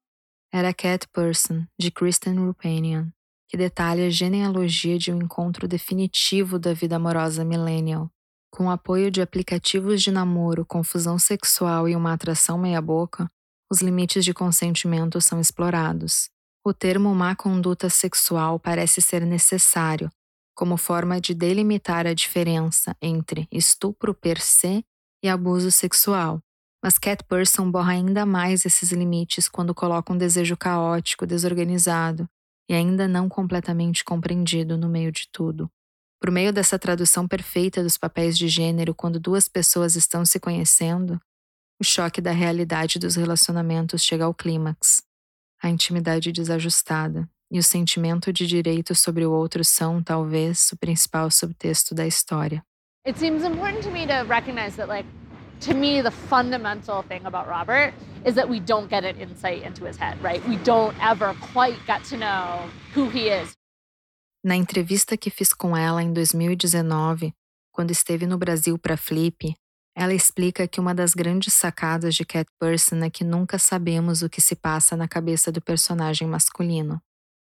Era 0.52 0.74
Cat 0.74 1.06
Person, 1.12 1.64
de 1.78 1.90
Kristen 1.90 2.34
Rupanian, 2.34 3.12
que 3.48 3.56
detalha 3.56 4.06
a 4.06 4.10
genealogia 4.10 4.98
de 4.98 5.12
um 5.12 5.18
encontro 5.18 5.68
definitivo 5.68 6.58
da 6.58 6.72
vida 6.72 6.96
amorosa 6.96 7.44
millennial. 7.44 8.10
Com 8.50 8.66
o 8.66 8.70
apoio 8.70 9.10
de 9.10 9.20
aplicativos 9.20 10.02
de 10.02 10.10
namoro, 10.10 10.64
confusão 10.64 11.18
sexual 11.18 11.88
e 11.88 11.96
uma 11.96 12.12
atração 12.12 12.58
meia-boca, 12.58 13.30
os 13.70 13.80
limites 13.80 14.24
de 14.24 14.34
consentimento 14.34 15.20
são 15.20 15.40
explorados. 15.40 16.30
O 16.64 16.72
termo 16.72 17.14
má 17.14 17.34
conduta 17.34 17.90
sexual 17.90 18.58
parece 18.58 19.02
ser 19.02 19.26
necessário, 19.26 20.10
como 20.54 20.76
forma 20.76 21.20
de 21.20 21.34
delimitar 21.34 22.06
a 22.06 22.14
diferença 22.14 22.96
entre 23.02 23.48
estupro 23.50 24.14
per 24.14 24.40
se 24.40 24.84
e 25.22 25.28
abuso 25.28 25.70
sexual. 25.70 26.40
Mas 26.82 26.98
Cat 26.98 27.24
Person 27.24 27.70
borra 27.70 27.92
ainda 27.92 28.26
mais 28.26 28.64
esses 28.64 28.92
limites 28.92 29.48
quando 29.48 29.74
coloca 29.74 30.12
um 30.12 30.18
desejo 30.18 30.56
caótico, 30.56 31.26
desorganizado 31.26 32.28
e 32.68 32.74
ainda 32.74 33.08
não 33.08 33.28
completamente 33.28 34.04
compreendido 34.04 34.76
no 34.76 34.88
meio 34.88 35.10
de 35.10 35.28
tudo. 35.32 35.70
Por 36.20 36.30
meio 36.30 36.52
dessa 36.52 36.78
tradução 36.78 37.26
perfeita 37.26 37.82
dos 37.82 37.98
papéis 37.98 38.36
de 38.36 38.48
gênero 38.48 38.94
quando 38.94 39.20
duas 39.20 39.48
pessoas 39.48 39.96
estão 39.96 40.24
se 40.24 40.38
conhecendo, 40.38 41.20
o 41.80 41.84
choque 41.84 42.20
da 42.20 42.30
realidade 42.30 42.98
dos 42.98 43.16
relacionamentos 43.16 44.02
chega 44.02 44.24
ao 44.24 44.34
clímax. 44.34 45.02
A 45.62 45.68
intimidade 45.68 46.32
desajustada 46.32 47.28
e 47.54 47.58
o 47.60 47.62
sentimento 47.62 48.32
de 48.32 48.48
direito 48.48 48.96
sobre 48.96 49.24
o 49.24 49.30
outro 49.30 49.64
são, 49.64 50.02
talvez, 50.02 50.72
o 50.72 50.76
principal 50.76 51.30
subtexto 51.30 51.94
da 51.94 52.04
história. 52.04 52.64
It 53.06 53.16
seems 53.16 53.44
important 53.44 53.84
to 53.84 53.92
me 53.92 54.08
to 54.08 54.24
recognize 54.26 54.74
that 54.74 54.88
like 54.88 55.08
to 55.60 55.72
me 55.72 56.02
the 56.02 56.10
fundamental 56.10 57.04
thing 57.04 57.24
about 57.24 57.48
Robert 57.48 57.94
is 58.26 58.34
that 58.34 58.48
we 58.48 58.58
don't 58.58 58.88
get 58.90 59.04
an 59.04 59.20
insight 59.20 59.64
into 59.64 59.86
his 59.86 59.96
head, 59.96 60.20
right? 60.20 60.42
We 60.48 60.56
don't 60.64 60.96
ever 61.00 61.32
quite 61.52 61.78
get 61.86 62.02
to 62.08 62.16
know 62.16 62.68
who 62.92 63.08
he 63.08 63.28
is. 63.28 63.52
Na 64.44 64.56
entrevista 64.56 65.16
que 65.16 65.30
fiz 65.30 65.54
com 65.54 65.76
ela 65.76 66.02
em 66.02 66.12
2019, 66.12 67.32
quando 67.70 67.92
esteve 67.92 68.26
no 68.26 68.36
Brasil 68.36 68.76
para 68.76 68.96
Flip, 68.96 69.54
ela 69.96 70.12
explica 70.12 70.66
que 70.66 70.80
uma 70.80 70.92
das 70.92 71.14
grandes 71.14 71.54
sacadas 71.54 72.16
de 72.16 72.24
Cat 72.24 72.50
Person 72.58 72.96
é 73.04 73.10
que 73.10 73.22
nunca 73.22 73.60
sabemos 73.60 74.22
o 74.22 74.28
que 74.28 74.40
se 74.40 74.56
passa 74.56 74.96
na 74.96 75.06
cabeça 75.06 75.52
do 75.52 75.62
personagem 75.62 76.26
masculino. 76.26 77.00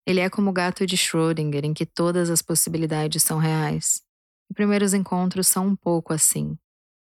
Ele 0.06 0.20
é 0.20 0.28
como 0.28 0.50
o 0.50 0.52
gato 0.52 0.86
de 0.86 0.96
Schrödinger, 0.96 1.64
em 1.64 1.72
que 1.72 1.86
todas 1.86 2.28
as 2.30 2.42
possibilidades 2.42 3.22
são 3.22 3.38
reais. 3.38 4.02
E 4.50 4.54
primeiros 4.54 4.92
encontros 4.92 5.48
são 5.48 5.66
um 5.66 5.76
pouco 5.76 6.12
assim. 6.12 6.58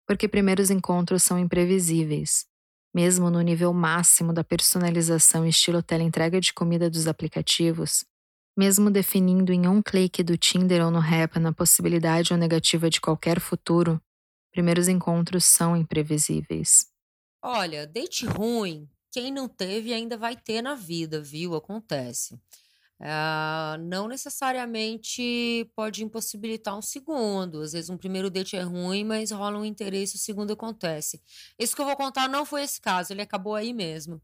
Porque 0.07 0.27
primeiros 0.27 0.69
encontros 0.69 1.23
são 1.23 1.37
imprevisíveis. 1.37 2.45
Mesmo 2.95 3.29
no 3.29 3.41
nível 3.41 3.73
máximo 3.73 4.31
da 4.31 4.43
personalização 4.43 5.45
estilo 5.45 5.83
teleentrega 5.83 6.39
de 6.39 6.53
comida 6.53 6.89
dos 6.89 7.07
aplicativos, 7.07 8.05
mesmo 8.57 8.89
definindo 8.89 9.53
em 9.53 9.67
um 9.67 9.83
clique 9.83 10.23
do 10.23 10.37
Tinder 10.37 10.83
ou 10.83 10.89
no 10.89 10.99
Happn 10.99 11.45
a 11.45 11.53
possibilidade 11.53 12.33
ou 12.33 12.39
negativa 12.39 12.89
de 12.89 12.99
qualquer 12.99 13.39
futuro, 13.39 14.01
primeiros 14.51 14.87
encontros 14.87 15.45
são 15.45 15.75
imprevisíveis. 15.75 16.87
Olha, 17.43 17.85
date 17.85 18.25
ruim, 18.25 18.89
quem 19.11 19.31
não 19.31 19.47
teve 19.47 19.93
ainda 19.93 20.17
vai 20.17 20.35
ter 20.35 20.61
na 20.61 20.73
vida, 20.73 21.21
viu? 21.21 21.55
Acontece. 21.55 22.39
Uh, 22.99 23.77
não 23.79 24.07
necessariamente 24.07 25.69
pode 25.75 26.03
impossibilitar 26.03 26.75
um 26.77 26.81
segundo. 26.81 27.61
Às 27.61 27.73
vezes 27.73 27.89
um 27.89 27.97
primeiro 27.97 28.29
date 28.29 28.55
é 28.55 28.61
ruim, 28.61 29.03
mas 29.03 29.31
rola 29.31 29.59
um 29.59 29.65
interesse, 29.65 30.15
o 30.15 30.19
segundo 30.19 30.53
acontece. 30.53 31.21
Isso 31.59 31.75
que 31.75 31.81
eu 31.81 31.85
vou 31.85 31.95
contar 31.95 32.27
não 32.27 32.45
foi 32.45 32.63
esse 32.63 32.81
caso, 32.81 33.13
ele 33.13 33.21
acabou 33.21 33.53
aí 33.53 33.73
mesmo. 33.73 34.21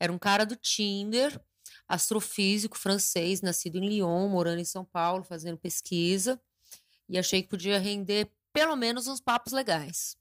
Era 0.00 0.12
um 0.12 0.18
cara 0.18 0.46
do 0.46 0.56
Tinder, 0.56 1.38
astrofísico 1.86 2.78
francês, 2.78 3.42
nascido 3.42 3.76
em 3.76 3.88
Lyon, 3.88 4.28
morando 4.28 4.60
em 4.60 4.64
São 4.64 4.84
Paulo, 4.84 5.24
fazendo 5.24 5.58
pesquisa, 5.58 6.40
e 7.08 7.18
achei 7.18 7.42
que 7.42 7.48
podia 7.48 7.78
render 7.78 8.30
pelo 8.52 8.76
menos 8.76 9.06
uns 9.06 9.20
papos 9.20 9.52
legais. 9.52 10.16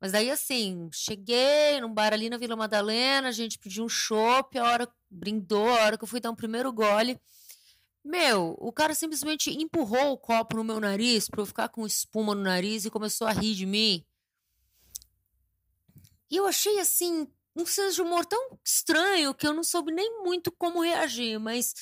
Mas 0.00 0.12
daí, 0.12 0.30
assim, 0.30 0.88
cheguei 0.92 1.80
num 1.80 1.92
bar 1.92 2.12
ali 2.12 2.30
na 2.30 2.36
Vila 2.36 2.54
Madalena, 2.54 3.28
a 3.28 3.32
gente 3.32 3.58
pediu 3.58 3.84
um 3.84 3.88
chopp, 3.88 4.56
a 4.56 4.64
hora 4.64 4.88
brindou, 5.10 5.68
a 5.68 5.84
hora 5.84 5.98
que 5.98 6.04
eu 6.04 6.08
fui 6.08 6.20
dar 6.20 6.30
um 6.30 6.36
primeiro 6.36 6.72
gole. 6.72 7.20
Meu, 8.04 8.56
o 8.58 8.72
cara 8.72 8.94
simplesmente 8.94 9.50
empurrou 9.50 10.12
o 10.12 10.18
copo 10.18 10.56
no 10.56 10.64
meu 10.64 10.78
nariz 10.78 11.28
pra 11.28 11.42
eu 11.42 11.46
ficar 11.46 11.68
com 11.68 11.84
espuma 11.84 12.34
no 12.34 12.42
nariz 12.42 12.84
e 12.84 12.90
começou 12.90 13.26
a 13.26 13.32
rir 13.32 13.54
de 13.54 13.66
mim. 13.66 14.04
E 16.30 16.36
eu 16.36 16.46
achei, 16.46 16.78
assim, 16.78 17.26
um 17.56 17.66
senso 17.66 17.96
de 17.96 18.02
humor 18.02 18.24
tão 18.24 18.58
estranho 18.64 19.34
que 19.34 19.46
eu 19.46 19.52
não 19.52 19.64
soube 19.64 19.92
nem 19.92 20.22
muito 20.22 20.52
como 20.52 20.80
reagir, 20.80 21.40
mas 21.40 21.74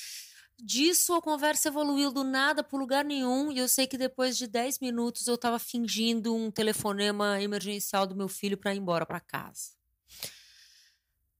disso 0.59 1.13
a 1.13 1.21
conversa 1.21 1.67
evoluiu 1.67 2.11
do 2.11 2.23
nada 2.23 2.63
para 2.63 2.79
lugar 2.79 3.05
nenhum 3.05 3.51
e 3.51 3.59
eu 3.59 3.67
sei 3.67 3.87
que 3.87 3.97
depois 3.97 4.37
de 4.37 4.47
10 4.47 4.79
minutos 4.79 5.27
eu 5.27 5.35
estava 5.35 5.59
fingindo 5.59 6.35
um 6.35 6.49
telefonema 6.49 7.41
emergencial 7.41 8.07
do 8.07 8.15
meu 8.15 8.27
filho 8.27 8.57
para 8.57 8.73
ir 8.73 8.79
embora 8.79 9.05
para 9.05 9.19
casa. 9.19 9.71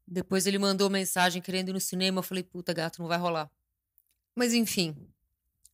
Depois 0.07 0.47
ele 0.47 0.57
mandou 0.57 0.89
mensagem 0.89 1.41
querendo 1.41 1.69
ir 1.69 1.73
no 1.73 1.81
cinema, 1.81 2.19
eu 2.19 2.23
falei, 2.23 2.43
puta 2.43 2.73
gato, 2.73 3.01
não 3.01 3.07
vai 3.07 3.17
rolar. 3.17 3.51
Mas 4.35 4.53
enfim, 4.53 4.95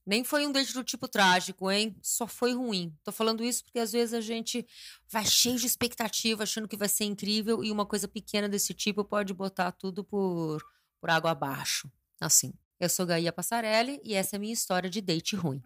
nem 0.05 0.23
foi 0.23 0.47
um 0.47 0.51
date 0.51 0.73
do 0.73 0.83
tipo 0.83 1.07
trágico, 1.07 1.69
hein? 1.69 1.95
Só 2.01 2.25
foi 2.25 2.53
ruim. 2.53 2.97
Tô 3.03 3.11
falando 3.11 3.43
isso 3.43 3.63
porque 3.63 3.79
às 3.79 3.91
vezes 3.91 4.13
a 4.13 4.21
gente 4.21 4.65
vai 5.07 5.25
cheio 5.25 5.57
de 5.57 5.67
expectativa, 5.67 6.43
achando 6.43 6.67
que 6.67 6.75
vai 6.75 6.89
ser 6.89 7.05
incrível, 7.05 7.63
e 7.63 7.71
uma 7.71 7.85
coisa 7.85 8.07
pequena 8.07 8.49
desse 8.49 8.73
tipo 8.73 9.03
pode 9.03 9.33
botar 9.33 9.71
tudo 9.71 10.03
por, 10.03 10.65
por 10.99 11.09
água 11.09 11.31
abaixo. 11.31 11.91
Assim. 12.19 12.53
Eu 12.79 12.89
sou 12.89 13.05
Gaia 13.05 13.31
Passarelli 13.31 13.99
e 14.03 14.13
essa 14.13 14.35
é 14.35 14.37
a 14.37 14.39
minha 14.39 14.53
história 14.53 14.89
de 14.89 15.01
date 15.01 15.35
ruim. 15.35 15.61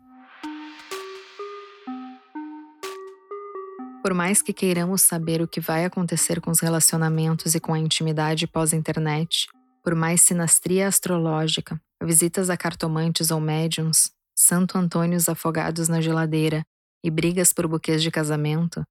Por 4.04 4.14
mais 4.14 4.42
que 4.42 4.54
queiramos 4.54 5.02
saber 5.02 5.42
o 5.42 5.48
que 5.48 5.60
vai 5.60 5.84
acontecer 5.84 6.40
com 6.40 6.52
os 6.52 6.60
relacionamentos 6.60 7.56
e 7.56 7.60
com 7.60 7.74
a 7.74 7.80
intimidade 7.80 8.48
pós-internet, 8.48 9.48
por 9.84 9.96
mais 9.96 10.22
sinastria 10.22 10.88
astrológica, 10.88 11.82
visitas 12.02 12.50
a 12.50 12.56
cartomantes 12.56 13.32
ou 13.32 13.40
médiums, 13.40 14.12
Santo 14.36 14.78
Antônios 14.78 15.28
afogados 15.28 15.90
na 15.90 16.00
geladeira 16.00 16.64
e 17.04 17.10
brigas 17.10 17.52
por 17.52 17.68
buquês 17.68 18.04
de 18.04 18.12
casamento, 18.12 18.84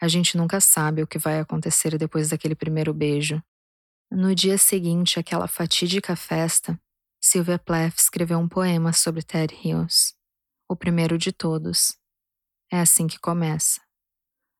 a 0.00 0.08
gente 0.08 0.36
nunca 0.36 0.60
sabe 0.60 1.02
o 1.02 1.06
que 1.06 1.18
vai 1.18 1.38
acontecer 1.38 1.96
depois 1.98 2.30
daquele 2.30 2.54
primeiro 2.54 2.92
beijo. 2.92 3.42
No 4.10 4.34
dia 4.34 4.58
seguinte 4.58 5.18
àquela 5.18 5.46
fatídica 5.46 6.16
festa, 6.16 6.78
Sylvia 7.26 7.58
Plath 7.58 8.00
escreveu 8.00 8.38
um 8.38 8.46
poema 8.46 8.92
sobre 8.92 9.22
Ted 9.22 9.54
Hills, 9.64 10.12
o 10.68 10.76
primeiro 10.76 11.16
de 11.16 11.32
todos. 11.32 11.96
É 12.70 12.78
assim 12.78 13.06
que 13.06 13.18
começa. 13.18 13.80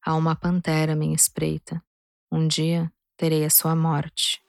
Há 0.03 0.15
uma 0.15 0.35
pantera 0.35 0.97
me 0.97 1.13
espreita. 1.15 1.85
Um 2.33 2.49
dia 2.49 2.91
terei 3.19 3.45
a 3.45 3.51
sua 3.51 3.77
morte. 3.77 4.43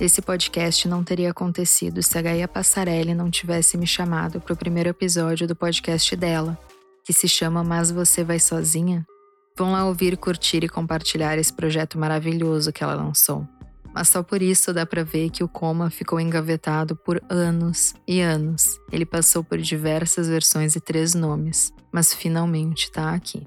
Esse 0.00 0.22
podcast 0.22 0.88
não 0.88 1.04
teria 1.04 1.30
acontecido 1.30 2.02
se 2.02 2.16
a 2.16 2.22
Gaia 2.22 2.48
Passarelli 2.48 3.14
não 3.14 3.30
tivesse 3.30 3.76
me 3.76 3.86
chamado 3.86 4.40
para 4.40 4.54
o 4.54 4.56
primeiro 4.56 4.88
episódio 4.88 5.46
do 5.46 5.54
podcast 5.54 6.16
dela, 6.16 6.58
que 7.04 7.12
se 7.12 7.28
chama 7.28 7.62
Mas 7.62 7.90
Você 7.90 8.24
Vai 8.24 8.40
Sozinha? 8.40 9.06
Vão 9.56 9.70
lá 9.70 9.86
ouvir, 9.86 10.16
curtir 10.16 10.64
e 10.64 10.68
compartilhar 10.68 11.38
esse 11.38 11.52
projeto 11.52 11.96
maravilhoso 11.96 12.72
que 12.72 12.82
ela 12.82 12.94
lançou. 12.94 13.46
Mas 13.94 14.08
só 14.08 14.20
por 14.20 14.42
isso 14.42 14.72
dá 14.72 14.84
para 14.84 15.04
ver 15.04 15.30
que 15.30 15.44
o 15.44 15.48
Coma 15.48 15.90
ficou 15.90 16.18
engavetado 16.18 16.96
por 16.96 17.22
anos 17.30 17.94
e 18.08 18.20
anos. 18.20 18.80
Ele 18.90 19.06
passou 19.06 19.44
por 19.44 19.58
diversas 19.58 20.28
versões 20.28 20.74
e 20.74 20.80
três 20.80 21.14
nomes, 21.14 21.72
mas 21.92 22.12
finalmente 22.12 22.86
está 22.86 23.14
aqui. 23.14 23.46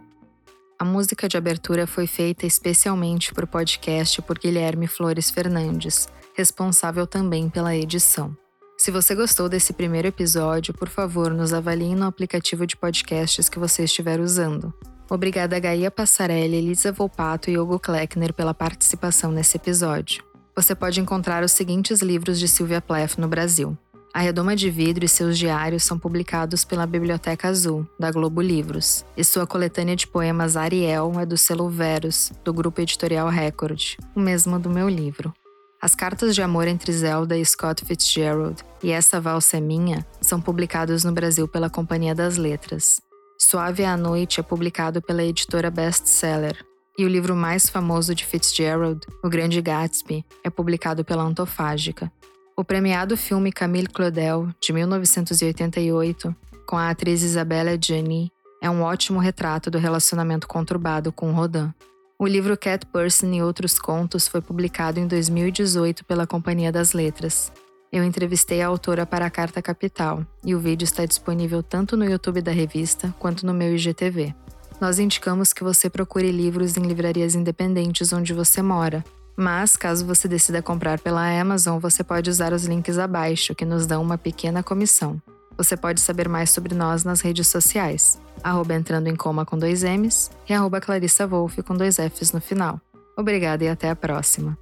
A 0.80 0.86
música 0.86 1.28
de 1.28 1.36
abertura 1.36 1.86
foi 1.86 2.08
feita 2.08 2.46
especialmente 2.46 3.34
para 3.34 3.44
o 3.44 3.48
podcast 3.48 4.22
por 4.22 4.40
Guilherme 4.40 4.88
Flores 4.88 5.30
Fernandes, 5.30 6.08
responsável 6.34 7.06
também 7.06 7.50
pela 7.50 7.76
edição. 7.76 8.34
Se 8.78 8.92
você 8.92 9.14
gostou 9.14 9.50
desse 9.50 9.74
primeiro 9.74 10.08
episódio, 10.08 10.74
por 10.74 10.88
favor, 10.88 11.34
nos 11.34 11.52
avalie 11.52 11.96
no 11.96 12.06
aplicativo 12.06 12.66
de 12.66 12.78
podcasts 12.78 13.50
que 13.50 13.60
você 13.60 13.84
estiver 13.84 14.22
usando. 14.22 14.74
Obrigada 15.10 15.58
Gaia 15.58 15.90
Passarelli, 15.90 16.58
Elisa 16.58 16.92
Volpato 16.92 17.50
e 17.50 17.58
Hugo 17.58 17.80
Kleckner 17.80 18.34
pela 18.34 18.54
participação 18.54 19.32
nesse 19.32 19.56
episódio. 19.56 20.24
você 20.56 20.74
pode 20.74 21.00
encontrar 21.00 21.44
os 21.44 21.52
seguintes 21.52 22.02
livros 22.02 22.40
de 22.40 22.48
Sylvia 22.48 22.82
Plath 22.82 23.18
no 23.18 23.28
Brasil. 23.28 23.78
A 24.12 24.22
Redoma 24.22 24.56
de 24.56 24.72
Vidro 24.72 25.06
e 25.06 25.08
seus 25.08 25.38
diários 25.38 25.84
são 25.84 26.00
publicados 26.00 26.66
pela 26.66 26.88
Biblioteca 26.88 27.48
Azul, 27.48 27.88
da 28.00 28.12
Globo 28.12 28.42
Livros, 28.42 29.06
e 29.16 29.24
sua 29.24 29.46
coletânea 29.46 29.96
de 29.96 30.08
poemas 30.08 30.58
Ariel 30.58 31.14
é 31.20 31.26
do 31.28 31.38
selo 31.38 31.70
Verus, 31.70 32.32
do 32.44 32.52
grupo 32.52 32.82
editorial 32.82 33.30
Record, 33.30 33.98
o 34.16 34.20
mesmo 34.20 34.58
do 34.58 34.70
meu 34.70 34.90
livro. 34.90 35.32
As 35.80 35.94
cartas 35.94 36.34
de 36.34 36.42
amor 36.42 36.68
entre 36.68 36.92
Zelda 36.92 37.38
e 37.38 37.46
Scott 37.46 37.86
Fitzgerald 37.86 38.64
e 38.82 38.92
Essa 38.92 39.22
Valsa 39.22 39.58
é 39.58 39.62
Minha 39.62 40.04
são 40.20 40.42
publicados 40.42 41.04
no 41.04 41.12
Brasil 41.12 41.48
pela 41.48 41.70
Companhia 41.70 42.16
das 42.16 42.36
Letras. 42.36 43.00
Suave 43.40 43.86
à 43.86 43.96
Noite 43.96 44.40
é 44.40 44.44
publicado 44.44 45.00
pela 45.00 45.24
editora 45.24 45.70
Bestseller, 45.70 46.58
e 46.98 47.06
o 47.06 47.08
livro 47.08 47.36
mais 47.36 47.70
famoso 47.70 48.16
de 48.16 48.26
Fitzgerald, 48.26 49.00
O 49.24 49.30
Grande 49.30 49.62
Gatsby, 49.62 50.26
é 50.44 50.50
publicado 50.50 51.06
pela 51.06 51.22
Antofágica. 51.22 52.12
O 52.58 52.64
premiado 52.64 53.16
filme 53.16 53.52
Camille 53.52 53.88
Claudel, 53.88 54.50
de 54.60 54.74
1988, 54.74 56.36
com 56.68 56.76
a 56.76 56.90
atriz 56.90 57.22
Isabelle 57.22 57.70
Adjani, 57.70 58.32
é 58.60 58.68
um 58.72 58.82
ótimo 58.82 59.20
retrato 59.20 59.70
do 59.70 59.78
relacionamento 59.78 60.48
conturbado 60.48 61.12
com 61.12 61.32
Rodin. 61.32 61.72
O 62.18 62.26
livro 62.26 62.58
Cat 62.58 62.88
Person 62.88 63.28
e 63.28 63.44
Outros 63.44 63.78
Contos 63.78 64.28
foi 64.28 64.42
publicado 64.42 65.00
em 65.00 65.06
2018 65.06 66.04
pela 66.04 66.26
Companhia 66.26 66.72
das 66.72 66.94
Letras. 66.94 67.52
Eu 67.92 68.04
entrevistei 68.04 68.62
a 68.62 68.68
autora 68.68 69.06
para 69.06 69.26
a 69.26 69.30
Carta 69.30 69.62
Capital 69.62 70.26
e 70.44 70.54
o 70.54 70.60
vídeo 70.60 70.84
está 70.84 71.06
disponível 71.06 71.64
tanto 71.64 71.96
no 71.96 72.06
YouTube 72.06 72.42
da 72.42 72.52
revista 72.52 73.14
quanto 73.18 73.46
no 73.46 73.54
meu 73.54 73.76
IGTV. 73.76 74.36
Nós 74.80 75.00
indicamos 75.00 75.54
que 75.54 75.64
você 75.64 75.90
procure 75.90 76.32
livros 76.32 76.78
em 76.78 76.82
livrarias 76.82 77.34
independentes 77.34 78.14
onde 78.14 78.34
você 78.34 78.62
mora, 78.62 79.04
mas, 79.40 79.78
caso 79.78 80.04
você 80.04 80.28
decida 80.28 80.64
comprar 80.64 81.00
pela 81.00 81.40
Amazon, 81.40 81.78
você 81.78 82.04
pode 82.04 82.28
usar 82.28 82.54
os 82.54 82.66
links 82.66 82.98
abaixo, 82.98 83.54
que 83.54 83.66
nos 83.66 83.86
dão 83.86 84.02
uma 84.02 84.18
pequena 84.18 84.64
comissão. 84.64 85.22
Você 85.56 85.78
pode 85.78 86.02
saber 86.02 86.28
mais 86.28 86.50
sobre 86.50 86.74
nós 86.74 87.04
nas 87.04 87.22
redes 87.22 87.48
sociais, 87.48 88.20
arroba 88.44 88.74
entrando 88.74 89.08
em 89.08 89.16
coma 89.16 89.46
com 89.46 89.58
dois 89.58 89.84
M's 89.84 90.32
e 90.50 90.54
arroba 90.54 90.82
Clarissa 90.82 91.28
Wolf 91.28 91.60
com 91.60 91.76
dois 91.76 91.98
F's 91.98 92.32
no 92.32 92.42
final. 92.42 92.82
Obrigada 93.16 93.64
e 93.64 93.70
até 93.70 93.92
a 93.92 93.96
próxima. 93.96 94.58